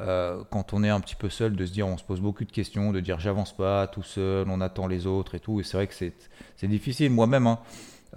euh, 0.00 0.42
quand 0.50 0.74
on 0.74 0.84
est 0.84 0.90
un 0.90 1.00
petit 1.00 1.14
peu 1.14 1.30
seul 1.30 1.56
de 1.56 1.64
se 1.64 1.72
dire 1.72 1.86
on 1.86 1.96
se 1.96 2.04
pose 2.04 2.20
beaucoup 2.20 2.44
de 2.44 2.52
questions, 2.52 2.92
de 2.92 3.00
dire 3.00 3.18
j'avance 3.18 3.56
pas 3.56 3.86
tout 3.86 4.02
seul, 4.02 4.46
on 4.50 4.60
attend 4.60 4.88
les 4.88 5.06
autres 5.06 5.36
et 5.36 5.40
tout. 5.40 5.60
Et 5.60 5.62
c'est 5.62 5.76
vrai 5.76 5.86
que 5.86 5.94
c'est 5.94 6.68
difficile 6.68 7.10
moi-même. 7.10 7.46
Hein. 7.46 7.60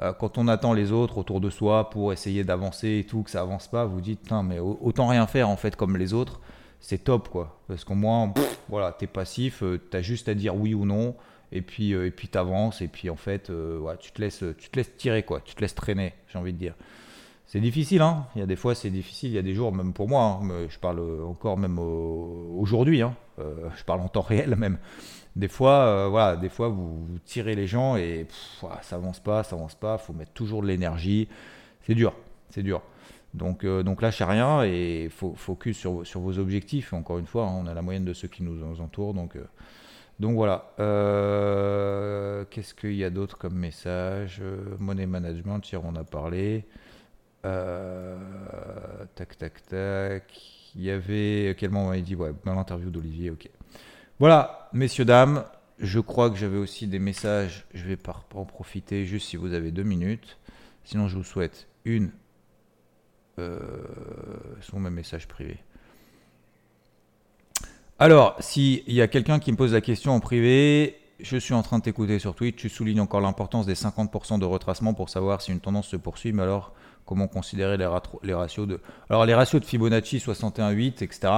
Euh, 0.02 0.12
quand 0.12 0.38
on 0.38 0.48
attend 0.48 0.74
les 0.74 0.92
autres 0.92 1.20
autour 1.20 1.40
de 1.40 1.50
soi 1.50 1.90
pour 1.90 2.12
essayer 2.12 2.44
d'avancer 2.44 3.00
et 3.00 3.06
tout, 3.06 3.24
que 3.24 3.30
ça 3.30 3.42
avance 3.42 3.68
pas, 3.68 3.86
vous 3.86 4.02
dites 4.02 4.32
mais 4.44 4.60
autant 4.60 5.08
rien 5.08 5.26
faire 5.28 5.50
en 5.50 5.56
fait 5.56 5.76
comme 5.76 5.98
les 5.98 6.14
autres, 6.14 6.42
c'est 6.80 7.04
top 7.04 7.30
quoi. 7.30 7.62
Parce 7.68 7.84
qu'au 7.86 7.96
moins, 7.96 8.34
voilà, 8.68 8.92
t'es 8.92 9.08
passif, 9.08 9.64
euh, 9.64 9.80
tu 9.92 9.96
as 9.96 10.02
juste 10.02 10.28
à 10.30 10.34
dire 10.34 10.56
oui 10.56 10.74
ou 10.74 10.86
non 10.86 11.16
et 11.52 11.62
puis 11.62 11.94
euh, 11.94 12.08
et 12.08 12.12
puis 12.12 12.28
t'avances 12.28 12.82
et 12.82 12.88
puis 12.88 13.10
en 13.10 13.16
fait 13.16 13.50
euh, 13.50 13.96
tu 14.00 14.12
te 14.12 14.22
laisses 14.22 14.44
tu 14.58 14.70
te 14.70 14.78
laisses 14.78 14.96
tirer 14.98 15.24
quoi. 15.24 15.42
Tu 15.42 15.56
te 15.56 15.62
laisses 15.62 15.76
traîner 15.76 16.14
j'ai 16.28 16.40
envie 16.40 16.54
de 16.54 16.58
dire. 16.58 16.76
C'est 17.46 17.60
difficile 17.60 18.02
hein. 18.02 18.28
Il 18.36 18.40
y 18.40 18.44
a 18.44 18.46
des 18.46 18.56
fois 18.56 18.76
c'est 18.76 18.92
difficile. 18.92 19.32
Il 19.32 19.36
y 19.36 19.40
a 19.40 19.44
des 19.44 19.54
jours 19.54 19.74
même 19.74 19.94
pour 19.94 20.08
moi 20.08 20.40
hein, 20.42 20.68
je 20.70 20.78
parle 20.78 21.02
encore 21.24 21.58
même 21.58 21.80
aujourd'hui 21.80 23.02
hein, 23.02 23.16
euh, 23.40 23.70
je 23.76 23.84
parle 23.84 24.02
en 24.02 24.08
temps 24.08 24.22
réel 24.22 24.56
même. 24.56 24.78
Des 25.36 25.48
fois 25.48 26.08
voilà 26.10 26.36
des 26.36 26.50
fois 26.50 26.70
vous, 26.70 27.08
tirez 27.26 27.56
les 27.56 27.68
gens 27.68 27.96
et 27.96 28.28
ça 28.82 28.96
avance 28.96 29.20
pas 29.20 29.44
ça 29.44 29.56
avance 29.56 29.76
pas. 29.76 29.98
Faut 29.98 30.14
mettre 30.14 30.34
toujours 30.34 30.62
de 30.62 30.68
l'énergie. 30.68 31.28
C'est 31.82 31.96
dur 31.96 32.14
c'est 32.50 32.64
dur. 32.64 32.82
Donc, 33.36 33.64
donc 33.64 34.02
lâchez 34.02 34.24
rien 34.24 34.64
et 34.64 35.08
focus 35.12 35.78
sur, 35.78 36.06
sur 36.06 36.20
vos 36.20 36.40
objectifs. 36.40 36.94
Encore 36.94 37.20
une 37.20 37.28
fois, 37.28 37.46
hein, 37.46 37.62
on 37.62 37.68
a 37.68 37.76
la 37.76 37.84
moyenne 37.84 38.04
de 38.04 38.14
ceux 38.14 38.28
qui 38.28 38.42
nous 38.42 38.82
entourent. 38.82 39.14
Donc, 39.14 39.38
donc 40.20 40.36
voilà. 40.36 40.74
Euh, 40.80 42.44
qu'est-ce 42.50 42.74
qu'il 42.74 42.96
y 42.96 43.04
a 43.04 43.10
d'autre 43.10 43.38
comme 43.38 43.56
message? 43.56 44.42
Money 44.78 45.06
management, 45.06 45.62
hier 45.72 45.84
on 45.84 45.96
a 45.96 46.04
parlé. 46.04 46.66
Euh, 47.46 48.18
tac, 49.16 49.38
tac, 49.38 49.66
tac. 49.68 50.42
Il 50.76 50.84
y 50.84 50.92
avait. 50.92 51.56
Quel 51.58 51.72
moment 51.72 51.94
il 51.94 52.04
dit 52.04 52.16
Ouais, 52.16 52.32
dans 52.46 52.54
l'interview 52.54 52.90
d'Olivier, 52.90 53.32
ok. 53.32 53.50
Voilà, 54.20 54.70
messieurs, 54.74 55.06
dames, 55.06 55.46
je 55.80 56.00
crois 56.00 56.30
que 56.30 56.36
j'avais 56.36 56.58
aussi 56.58 56.88
des 56.88 57.00
messages. 57.00 57.66
Je 57.74 57.86
vais 57.86 57.96
pas 57.98 58.26
en 58.34 58.46
profiter 58.46 59.06
juste 59.06 59.30
si 59.30 59.38
vous 59.38 59.54
avez 59.54 59.72
deux 59.72 59.84
minutes. 59.84 60.38
Sinon, 60.84 61.08
je 61.08 61.16
vous 61.16 61.24
souhaite 61.24 61.68
une. 61.86 62.12
Euh, 63.40 63.58
sont 64.62 64.82
mes 64.82 64.90
messages 64.90 65.28
privés. 65.28 65.60
Alors, 68.02 68.38
s'il 68.40 68.90
y 68.90 69.02
a 69.02 69.10
quelqu'un 69.10 69.40
qui 69.40 69.52
me 69.52 69.58
pose 69.58 69.74
la 69.74 69.82
question 69.82 70.14
en 70.14 70.22
privé, 70.22 70.96
je 71.20 71.36
suis 71.36 71.54
en 71.54 71.62
train 71.64 71.80
de 71.80 71.84
t'écouter 71.84 72.18
sur 72.18 72.34
Twitch, 72.34 72.56
tu 72.56 72.70
soulignes 72.70 73.02
encore 73.02 73.20
l'importance 73.20 73.66
des 73.66 73.74
50% 73.74 74.40
de 74.40 74.46
retracement 74.46 74.94
pour 74.94 75.10
savoir 75.10 75.42
si 75.42 75.52
une 75.52 75.60
tendance 75.60 75.90
se 75.90 75.98
poursuit, 75.98 76.32
mais 76.32 76.44
alors 76.44 76.72
comment 77.06 77.28
considérer 77.28 77.76
les, 77.76 77.86
ratios 78.34 78.68
de... 78.70 78.80
Alors 79.10 79.26
les 79.26 79.34
ratios 79.34 79.62
de 79.62 79.66
Fibonacci 79.66 80.20
61,8, 80.20 81.04
etc. 81.04 81.34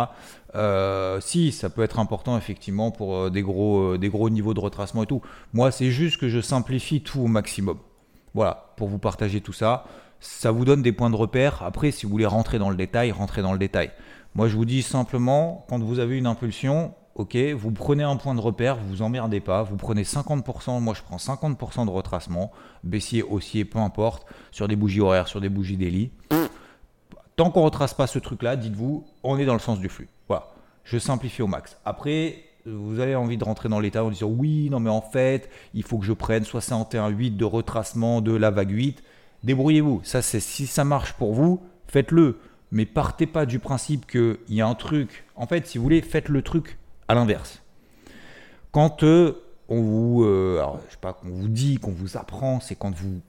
Euh, 0.54 1.19
si, 1.19 1.52
ça 1.52 1.71
peut 1.71 1.82
être 1.82 1.97
important 1.97 2.38
effectivement 2.38 2.91
pour 2.91 3.15
euh, 3.15 3.30
des, 3.32 3.41
gros, 3.41 3.93
euh, 3.93 3.97
des 3.97 4.10
gros 4.10 4.30
niveaux 4.30 4.54
de 4.54 4.60
retracement 4.60 5.02
et 5.02 5.08
tout. 5.08 5.24
Moi, 5.54 5.71
c'est 5.71 5.89
juste 5.89 6.19
que 6.19 6.30
je 6.30 6.41
simplifie 6.41 7.02
tout 7.02 7.21
au 7.21 7.28
maximum. 7.28 7.80
Voilà, 8.36 8.71
pour 8.78 8.88
vous 8.88 9.00
partager 9.00 9.41
tout 9.41 9.54
ça. 9.54 9.86
Ça 10.19 10.52
vous 10.52 10.65
donne 10.65 10.84
des 10.84 10.91
points 10.91 11.10
de 11.10 11.15
repère. 11.15 11.63
Après, 11.63 11.89
si 11.89 12.06
vous 12.06 12.12
voulez 12.12 12.28
rentrer 12.28 12.60
dans 12.60 12.69
le 12.69 12.76
détail, 12.76 13.12
rentrez 13.12 13.41
dans 13.41 13.54
le 13.54 13.58
détail. 13.58 13.89
Moi, 14.36 14.48
je 14.48 14.56
vous 14.56 14.65
dis 14.65 14.82
simplement, 14.82 15.65
quand 15.70 15.80
vous 15.80 16.00
avez 16.00 16.17
une 16.17 16.26
impulsion, 16.26 16.94
ok, 17.15 17.36
vous 17.56 17.72
prenez 17.72 18.04
un 18.04 18.15
point 18.15 18.34
de 18.34 18.39
repère, 18.39 18.78
vous 18.78 18.88
vous 18.88 19.02
emmerdez 19.02 19.41
pas, 19.41 19.63
vous 19.63 19.76
prenez 19.76 20.04
50%, 20.04 20.80
moi 20.80 20.94
je 20.94 21.02
prends 21.02 21.17
50% 21.17 21.86
de 21.86 21.91
retracement, 21.91 22.52
baissier, 22.84 23.24
haussier, 23.24 23.65
peu 23.65 23.80
importe, 23.80 24.26
sur 24.52 24.67
des 24.67 24.76
bougies 24.76 25.02
horaires, 25.02 25.28
sur 25.28 25.41
des 25.41 25.50
bougies 25.50 25.78
daily. 25.78 26.12
Tant 27.36 27.52
qu'on 27.52 27.63
retrace 27.63 27.94
pas 27.94 28.08
ce 28.08 28.20
truc-là, 28.20 28.56
dites-vous, 28.56 29.06
on 29.24 29.38
est 29.38 29.46
dans 29.46 29.54
le 29.54 29.60
sens 29.60 29.80
du 29.80 29.89
flux. 29.89 30.08
Voilà, 30.28 30.48
je 30.84 30.98
simplifie 30.98 31.41
au 31.41 31.48
max. 31.48 31.78
Après, 31.86 32.44
vous 32.65 33.00
avez 33.00 33.15
envie 33.15 33.38
de 33.38 33.44
rentrer 33.44 33.67
dans 33.67 33.80
l'état 33.80 34.04
en 34.04 34.12
disant 34.12 34.28
oui, 34.28 34.70
non 34.70 34.80
mais 34.80 34.89
en 34.89 35.02
fait, 35.02 35.50
il 35.74 35.84
faut 35.84 35.98
que 35.98 36.06
je 36.06 36.13
prenne 36.13 36.44
61,8 36.44 37.36
de 37.36 37.46
retracement 37.46 38.22
de 38.22 38.34
la 38.34 38.52
vague 38.52 38.72
8. 38.72 39.04
Débrouillez-vous. 39.44 40.02
Ça, 40.04 40.22
c'est 40.22 40.39
si 40.39 40.67
ça 40.67 40.84
marche 40.84 41.13
pour 41.13 41.34
vous, 41.34 41.62
faites-le. 41.88 42.39
Mais 42.72 42.86
partez 42.86 43.28
pas 43.28 43.46
du 43.46 43.60
principe 43.60 44.06
qu'il 44.06 44.38
y 44.50 44.62
a 44.62 44.68
un 44.68 44.76
truc. 44.76 45.26
En 45.36 45.46
fait, 45.46 45.68
si 45.68 45.78
vous 45.78 45.84
voulez, 45.84 46.02
faites 46.02 46.30
le 46.30 46.42
truc 46.42 46.78
à 47.08 47.16
l'inverse. 47.16 47.62
Quand 48.72 49.04
euh, 49.04 49.34
on 49.68 49.82
vous, 49.82 50.24
euh, 50.24 50.64
je 50.88 50.94
sais 50.94 51.00
pas, 51.00 51.14
qu'on 51.14 51.30
vous 51.30 51.50
dit, 51.50 51.78
qu'on 51.78 51.92
vous 51.92 52.18
apprend, 52.18 52.60
c'est 52.60 52.76
quand 52.76 52.94
vous, 52.96 53.22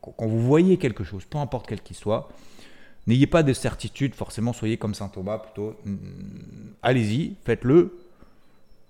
quand 0.00 0.26
vous 0.26 0.40
voyez 0.40 0.78
quelque 0.78 1.04
chose, 1.04 1.24
peu 1.24 1.38
importe 1.38 1.66
quel 1.66 1.80
qu'il 1.80 1.96
soit, 1.96 2.28
n'ayez 3.06 3.26
pas 3.26 3.42
de 3.42 3.52
certitude, 3.52 4.14
forcément, 4.14 4.52
soyez 4.52 4.76
comme 4.76 4.94
saint 4.94 5.08
Thomas 5.08 5.38
plutôt. 5.38 5.76
Mm, 5.84 5.96
allez-y, 6.82 7.36
faites-le 7.44 7.98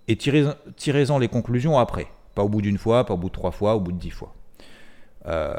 et 0.07 0.15
tirez, 0.15 0.45
tirez-en 0.75 1.17
les 1.17 1.27
conclusions 1.27 1.79
après. 1.79 2.07
Pas 2.35 2.43
au 2.43 2.49
bout 2.49 2.61
d'une 2.61 2.77
fois, 2.77 3.05
pas 3.05 3.13
au 3.13 3.17
bout 3.17 3.29
de 3.29 3.33
trois 3.33 3.51
fois, 3.51 3.75
au 3.75 3.79
bout 3.79 3.91
de 3.91 3.97
dix 3.97 4.11
fois. 4.11 4.33
Euh, 5.25 5.55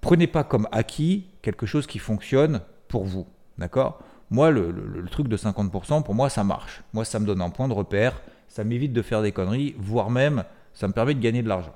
prenez 0.00 0.26
pas 0.26 0.42
comme 0.42 0.66
acquis 0.72 1.26
quelque 1.42 1.66
chose 1.66 1.86
qui 1.86 1.98
fonctionne 1.98 2.60
pour 2.90 3.04
vous. 3.04 3.26
D'accord? 3.56 4.00
Moi, 4.30 4.50
le, 4.50 5.04
truc 5.10 5.28
de 5.28 5.36
50%, 5.36 6.02
pour 6.02 6.14
moi, 6.14 6.28
ça 6.28 6.44
marche. 6.44 6.82
Moi, 6.92 7.04
ça 7.04 7.18
me 7.18 7.26
donne 7.26 7.40
un 7.40 7.50
point 7.50 7.68
de 7.68 7.72
repère, 7.72 8.20
ça 8.48 8.62
m'évite 8.62 8.92
de 8.92 9.02
faire 9.02 9.22
des 9.22 9.32
conneries, 9.32 9.74
voire 9.78 10.10
même, 10.10 10.44
ça 10.74 10.86
me 10.86 10.92
permet 10.92 11.14
de 11.14 11.20
gagner 11.20 11.42
de 11.42 11.48
l'argent. 11.48 11.74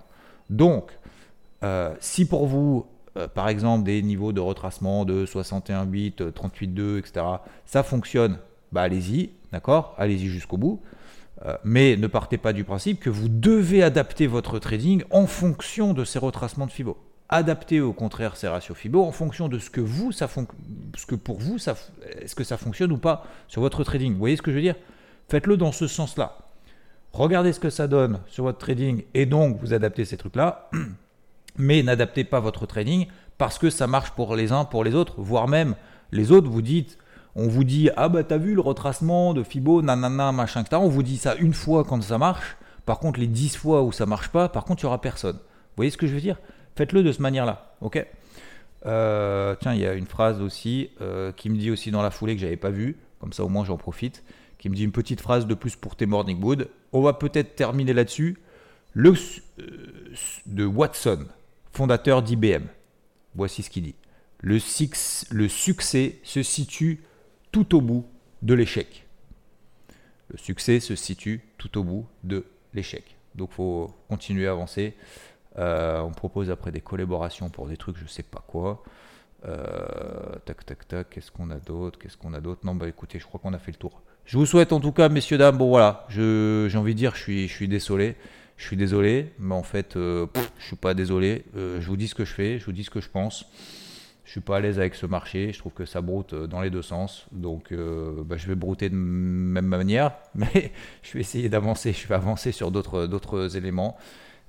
Donc, 0.50 0.90
euh, 1.64 1.94
si 1.98 2.26
pour 2.26 2.46
vous, 2.46 2.86
euh, 3.16 3.26
par 3.26 3.48
exemple, 3.48 3.84
des 3.84 4.02
niveaux 4.02 4.32
de 4.32 4.40
retracement 4.40 5.04
de 5.04 5.26
61 5.26 5.86
bits, 5.86 6.14
38 6.34 6.68
2, 6.68 6.98
etc., 6.98 7.26
ça 7.64 7.82
fonctionne, 7.82 8.38
bah 8.70 8.82
allez-y, 8.82 9.30
d'accord? 9.50 9.94
Allez-y 9.98 10.28
jusqu'au 10.28 10.56
bout. 10.56 10.80
Euh, 11.46 11.56
mais 11.64 11.96
ne 11.96 12.06
partez 12.06 12.38
pas 12.38 12.52
du 12.52 12.62
principe 12.62 13.00
que 13.00 13.10
vous 13.10 13.28
devez 13.28 13.82
adapter 13.82 14.28
votre 14.28 14.60
trading 14.60 15.02
en 15.10 15.26
fonction 15.26 15.92
de 15.92 16.04
ces 16.04 16.20
retracements 16.20 16.66
de 16.66 16.70
Fibo 16.70 16.96
adapter 17.28 17.80
au 17.80 17.92
contraire 17.92 18.36
ces 18.36 18.48
ratios 18.48 18.76
FIBO 18.76 19.02
en 19.02 19.12
fonction 19.12 19.48
de 19.48 19.58
ce 19.58 19.70
que 19.70 19.80
vous, 19.80 20.12
ça 20.12 20.28
ce 20.96 21.06
que 21.06 21.14
pour 21.14 21.38
vous, 21.38 21.58
ça, 21.58 21.74
est-ce 22.20 22.34
que 22.34 22.44
ça 22.44 22.56
fonctionne 22.56 22.92
ou 22.92 22.98
pas 22.98 23.24
sur 23.48 23.60
votre 23.62 23.82
trading? 23.84 24.12
Vous 24.12 24.18
voyez 24.18 24.36
ce 24.36 24.42
que 24.42 24.50
je 24.50 24.56
veux 24.56 24.62
dire? 24.62 24.76
Faites-le 25.28 25.56
dans 25.56 25.72
ce 25.72 25.86
sens-là. 25.86 26.38
Regardez 27.12 27.52
ce 27.52 27.60
que 27.60 27.70
ça 27.70 27.86
donne 27.86 28.20
sur 28.26 28.44
votre 28.44 28.58
trading 28.58 29.04
et 29.14 29.26
donc 29.26 29.58
vous 29.60 29.72
adaptez 29.72 30.04
ces 30.04 30.16
trucs-là, 30.16 30.68
mais 31.56 31.82
n'adaptez 31.82 32.24
pas 32.24 32.40
votre 32.40 32.66
trading 32.66 33.06
parce 33.38 33.58
que 33.58 33.70
ça 33.70 33.86
marche 33.86 34.10
pour 34.10 34.36
les 34.36 34.52
uns, 34.52 34.64
pour 34.64 34.84
les 34.84 34.94
autres, 34.94 35.14
voire 35.18 35.48
même 35.48 35.76
les 36.12 36.30
autres, 36.30 36.48
vous 36.48 36.62
dites, 36.62 36.98
on 37.36 37.48
vous 37.48 37.64
dit, 37.64 37.90
ah 37.96 38.08
bah 38.08 38.22
t'as 38.22 38.36
vu 38.36 38.54
le 38.54 38.60
retracement 38.60 39.34
de 39.34 39.42
FIBO, 39.42 39.82
nanana, 39.82 40.30
machin, 40.30 40.60
etc. 40.60 40.80
On 40.80 40.88
vous 40.88 41.02
dit 41.02 41.16
ça 41.16 41.34
une 41.36 41.54
fois 41.54 41.84
quand 41.84 42.00
ça 42.02 42.18
marche, 42.18 42.56
par 42.84 42.98
contre 42.98 43.18
les 43.18 43.26
10 43.26 43.56
fois 43.56 43.82
où 43.82 43.92
ça 43.92 44.06
marche 44.06 44.28
pas, 44.28 44.48
par 44.48 44.64
contre 44.64 44.82
il 44.82 44.86
n'y 44.86 44.88
aura 44.88 45.00
personne. 45.00 45.36
Vous 45.36 45.76
voyez 45.76 45.90
ce 45.90 45.96
que 45.96 46.06
je 46.06 46.14
veux 46.14 46.20
dire? 46.20 46.36
Faites-le 46.76 47.02
de 47.02 47.12
cette 47.12 47.20
manière-là, 47.20 47.76
ok? 47.80 48.04
Euh, 48.86 49.54
Tiens, 49.60 49.74
il 49.74 49.80
y 49.80 49.86
a 49.86 49.94
une 49.94 50.06
phrase 50.06 50.40
aussi 50.40 50.90
euh, 51.00 51.32
qui 51.32 51.48
me 51.48 51.56
dit 51.56 51.70
aussi 51.70 51.90
dans 51.90 52.02
la 52.02 52.10
foulée 52.10 52.34
que 52.34 52.40
j'avais 52.40 52.56
pas 52.56 52.70
vue, 52.70 52.96
comme 53.20 53.32
ça 53.32 53.44
au 53.44 53.48
moins 53.48 53.64
j'en 53.64 53.76
profite, 53.76 54.22
qui 54.58 54.68
me 54.68 54.74
dit 54.74 54.84
une 54.84 54.92
petite 54.92 55.20
phrase 55.20 55.46
de 55.46 55.54
plus 55.54 55.76
pour 55.76 55.96
tes 55.96 56.06
morning 56.06 56.42
wood. 56.42 56.68
On 56.92 57.00
va 57.00 57.12
peut-être 57.12 57.56
terminer 57.56 57.92
là-dessus. 57.92 58.38
Le 58.92 59.14
euh, 59.58 60.14
de 60.46 60.64
Watson, 60.64 61.26
fondateur 61.72 62.22
d'IBM. 62.22 62.64
Voici 63.34 63.62
ce 63.62 63.70
qu'il 63.70 63.82
dit. 63.84 63.94
Le, 64.40 64.58
succès 64.58 66.18
se 66.22 66.42
situe 66.42 67.02
tout 67.50 67.74
au 67.74 67.80
bout 67.80 68.06
de 68.42 68.54
l'échec. 68.54 69.06
Le 70.28 70.36
succès 70.38 70.80
se 70.80 70.94
situe 70.94 71.40
tout 71.56 71.78
au 71.78 71.82
bout 71.82 72.06
de 72.24 72.44
l'échec. 72.74 73.16
Donc 73.34 73.52
faut 73.52 73.90
continuer 74.08 74.46
à 74.46 74.52
avancer. 74.52 74.94
Euh, 75.58 76.00
on 76.00 76.10
propose 76.10 76.50
après 76.50 76.72
des 76.72 76.80
collaborations 76.80 77.48
pour 77.48 77.68
des 77.68 77.76
trucs, 77.76 77.96
je 77.98 78.06
sais 78.06 78.22
pas 78.22 78.44
quoi. 78.46 78.82
Euh, 79.46 80.36
tac, 80.44 80.64
tac, 80.64 80.88
tac. 80.88 81.10
Qu'est-ce 81.10 81.30
qu'on 81.30 81.50
a 81.50 81.58
d'autre 81.58 81.98
Qu'est-ce 81.98 82.16
qu'on 82.16 82.32
a 82.34 82.40
d'autre? 82.40 82.62
Non, 82.64 82.74
bah 82.74 82.88
écoutez, 82.88 83.18
je 83.18 83.26
crois 83.26 83.40
qu'on 83.40 83.52
a 83.52 83.58
fait 83.58 83.72
le 83.72 83.76
tour. 83.76 84.02
Je 84.24 84.38
vous 84.38 84.46
souhaite 84.46 84.72
en 84.72 84.80
tout 84.80 84.92
cas, 84.92 85.08
messieurs, 85.08 85.36
dames, 85.36 85.58
bon 85.58 85.68
voilà, 85.68 86.06
j'ai 86.08 86.76
envie 86.76 86.94
de 86.94 86.98
dire, 86.98 87.14
je 87.14 87.20
suis, 87.20 87.48
je 87.48 87.52
suis 87.52 87.68
désolé. 87.68 88.16
Je 88.56 88.66
suis 88.68 88.76
désolé, 88.76 89.32
mais 89.40 89.54
en 89.54 89.64
fait, 89.64 89.96
euh, 89.96 90.26
je 90.58 90.66
suis 90.66 90.76
pas 90.76 90.94
désolé. 90.94 91.44
je 91.54 91.84
vous 91.86 91.96
dis 91.96 92.06
ce 92.06 92.14
que 92.14 92.24
je 92.24 92.32
fais, 92.32 92.58
je 92.60 92.64
vous 92.64 92.72
dis 92.72 92.84
ce 92.84 92.90
que 92.90 93.00
je 93.00 93.10
pense. 93.10 93.46
Je 94.24 94.30
suis 94.30 94.40
pas 94.40 94.56
à 94.56 94.60
l'aise 94.60 94.78
avec 94.78 94.94
ce 94.94 95.06
marché. 95.06 95.52
Je 95.52 95.58
trouve 95.58 95.72
que 95.72 95.84
ça 95.84 96.00
broute 96.00 96.34
dans 96.34 96.60
les 96.60 96.70
deux 96.70 96.80
sens. 96.80 97.26
Donc, 97.32 97.74
bah, 97.74 98.36
je 98.36 98.46
vais 98.46 98.54
brouter 98.54 98.88
de 98.88 98.94
même 98.94 99.66
manière, 99.66 100.12
mais 100.34 100.72
je 101.02 101.14
vais 101.14 101.20
essayer 101.20 101.48
d'avancer. 101.48 101.92
Je 101.92 102.06
vais 102.06 102.14
avancer 102.14 102.52
sur 102.52 102.70
d'autres 102.70 103.56
éléments. 103.56 103.98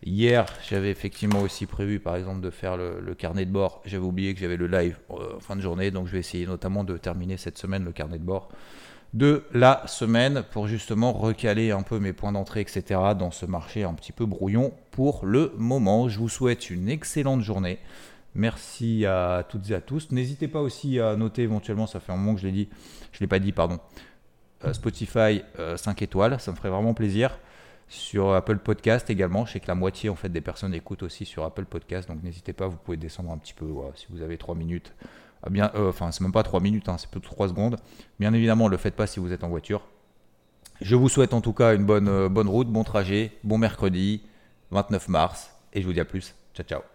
Hier, 0.07 0.45
j'avais 0.69 0.91
effectivement 0.91 1.41
aussi 1.41 1.65
prévu, 1.65 1.99
par 1.99 2.15
exemple, 2.15 2.39
de 2.39 2.51
faire 2.51 2.77
le, 2.77 3.15
carnet 3.15 3.45
de 3.45 3.51
bord. 3.51 3.81
J'avais 3.85 4.05
oublié 4.05 4.35
que 4.35 4.39
j'avais 4.39 4.55
le 4.55 4.67
live 4.67 4.99
euh, 5.09 5.39
fin 5.39 5.55
de 5.55 5.61
journée, 5.61 5.89
donc 5.89 6.05
je 6.05 6.11
vais 6.11 6.19
essayer 6.19 6.45
notamment 6.45 6.83
de 6.83 6.95
terminer 6.95 7.37
cette 7.37 7.57
semaine 7.57 7.83
le 7.83 7.91
carnet 7.91 8.19
de 8.19 8.23
bord 8.23 8.49
de 9.15 9.45
la 9.53 9.81
semaine 9.87 10.43
pour 10.51 10.67
justement 10.67 11.13
recaler 11.13 11.71
un 11.71 11.83
peu 11.83 11.99
mes 11.99 12.11
points 12.11 12.33
d'entrée, 12.33 12.59
etc. 12.59 12.99
dans 13.17 13.31
ce 13.31 13.45
marché 13.45 13.85
un 13.85 13.93
petit 13.93 14.11
peu 14.11 14.25
brouillon 14.25 14.73
pour 14.91 15.25
le 15.25 15.53
moment. 15.57 16.09
Je 16.09 16.19
vous 16.19 16.27
souhaite 16.27 16.69
une 16.69 16.89
excellente 16.89 17.41
journée. 17.41 17.79
Merci 18.35 19.05
à 19.05 19.45
toutes 19.47 19.71
et 19.71 19.73
à 19.73 19.79
tous. 19.79 20.11
N'hésitez 20.11 20.49
pas 20.49 20.59
aussi 20.59 20.99
à 20.99 21.15
noter 21.15 21.43
éventuellement, 21.43 21.87
ça 21.87 22.01
fait 22.01 22.11
un 22.11 22.17
moment 22.17 22.35
que 22.35 22.41
je 22.41 22.47
l'ai 22.47 22.51
dit, 22.51 22.67
je 23.13 23.17
ne 23.17 23.21
l'ai 23.21 23.27
pas 23.27 23.39
dit, 23.39 23.53
pardon. 23.53 23.79
Euh, 24.65 24.73
Spotify 24.73 25.41
5 25.77 26.01
euh, 26.01 26.03
étoiles, 26.03 26.39
ça 26.41 26.51
me 26.51 26.57
ferait 26.57 26.69
vraiment 26.69 26.93
plaisir 26.93 27.39
sur 27.87 28.33
Apple 28.33 28.57
Podcast 28.57 29.09
également. 29.09 29.45
Je 29.45 29.53
sais 29.53 29.59
que 29.59 29.67
la 29.67 29.75
moitié 29.75 30.09
en 30.09 30.15
fait 30.15 30.29
des 30.29 30.41
personnes 30.41 30.73
écoutent 30.73 31.03
aussi 31.03 31.25
sur 31.25 31.43
Apple 31.43 31.65
Podcast, 31.65 32.07
donc 32.09 32.23
n'hésitez 32.23 32.53
pas, 32.53 32.67
vous 32.67 32.77
pouvez 32.77 32.97
descendre 32.97 33.31
un 33.31 33.37
petit 33.37 33.53
peu 33.53 33.67
si 33.95 34.07
vous 34.09 34.21
avez 34.21 34.37
3 34.37 34.55
minutes. 34.55 34.93
Ah 35.43 35.49
bien, 35.49 35.71
euh, 35.75 35.89
enfin, 35.89 36.11
c'est 36.11 36.21
même 36.21 36.31
pas 36.31 36.43
3 36.43 36.59
minutes, 36.59 36.89
hein, 36.89 36.97
c'est 36.97 37.09
plutôt 37.09 37.29
3 37.29 37.49
secondes. 37.49 37.77
Bien 38.19 38.33
évidemment, 38.33 38.65
ne 38.65 38.71
le 38.71 38.77
faites 38.77 38.95
pas 38.95 39.07
si 39.07 39.19
vous 39.19 39.31
êtes 39.31 39.43
en 39.43 39.49
voiture. 39.49 39.81
Je 40.81 40.95
vous 40.95 41.07
souhaite 41.07 41.33
en 41.33 41.41
tout 41.41 41.53
cas 41.53 41.75
une 41.75 41.85
bonne, 41.85 42.07
euh, 42.07 42.29
bonne 42.29 42.49
route, 42.49 42.67
bon 42.67 42.83
trajet, 42.83 43.31
bon 43.43 43.57
mercredi, 43.57 44.23
29 44.71 45.07
mars, 45.07 45.51
et 45.73 45.81
je 45.81 45.85
vous 45.85 45.93
dis 45.93 45.99
à 45.99 46.05
plus. 46.05 46.35
Ciao, 46.53 46.65
ciao. 46.65 46.94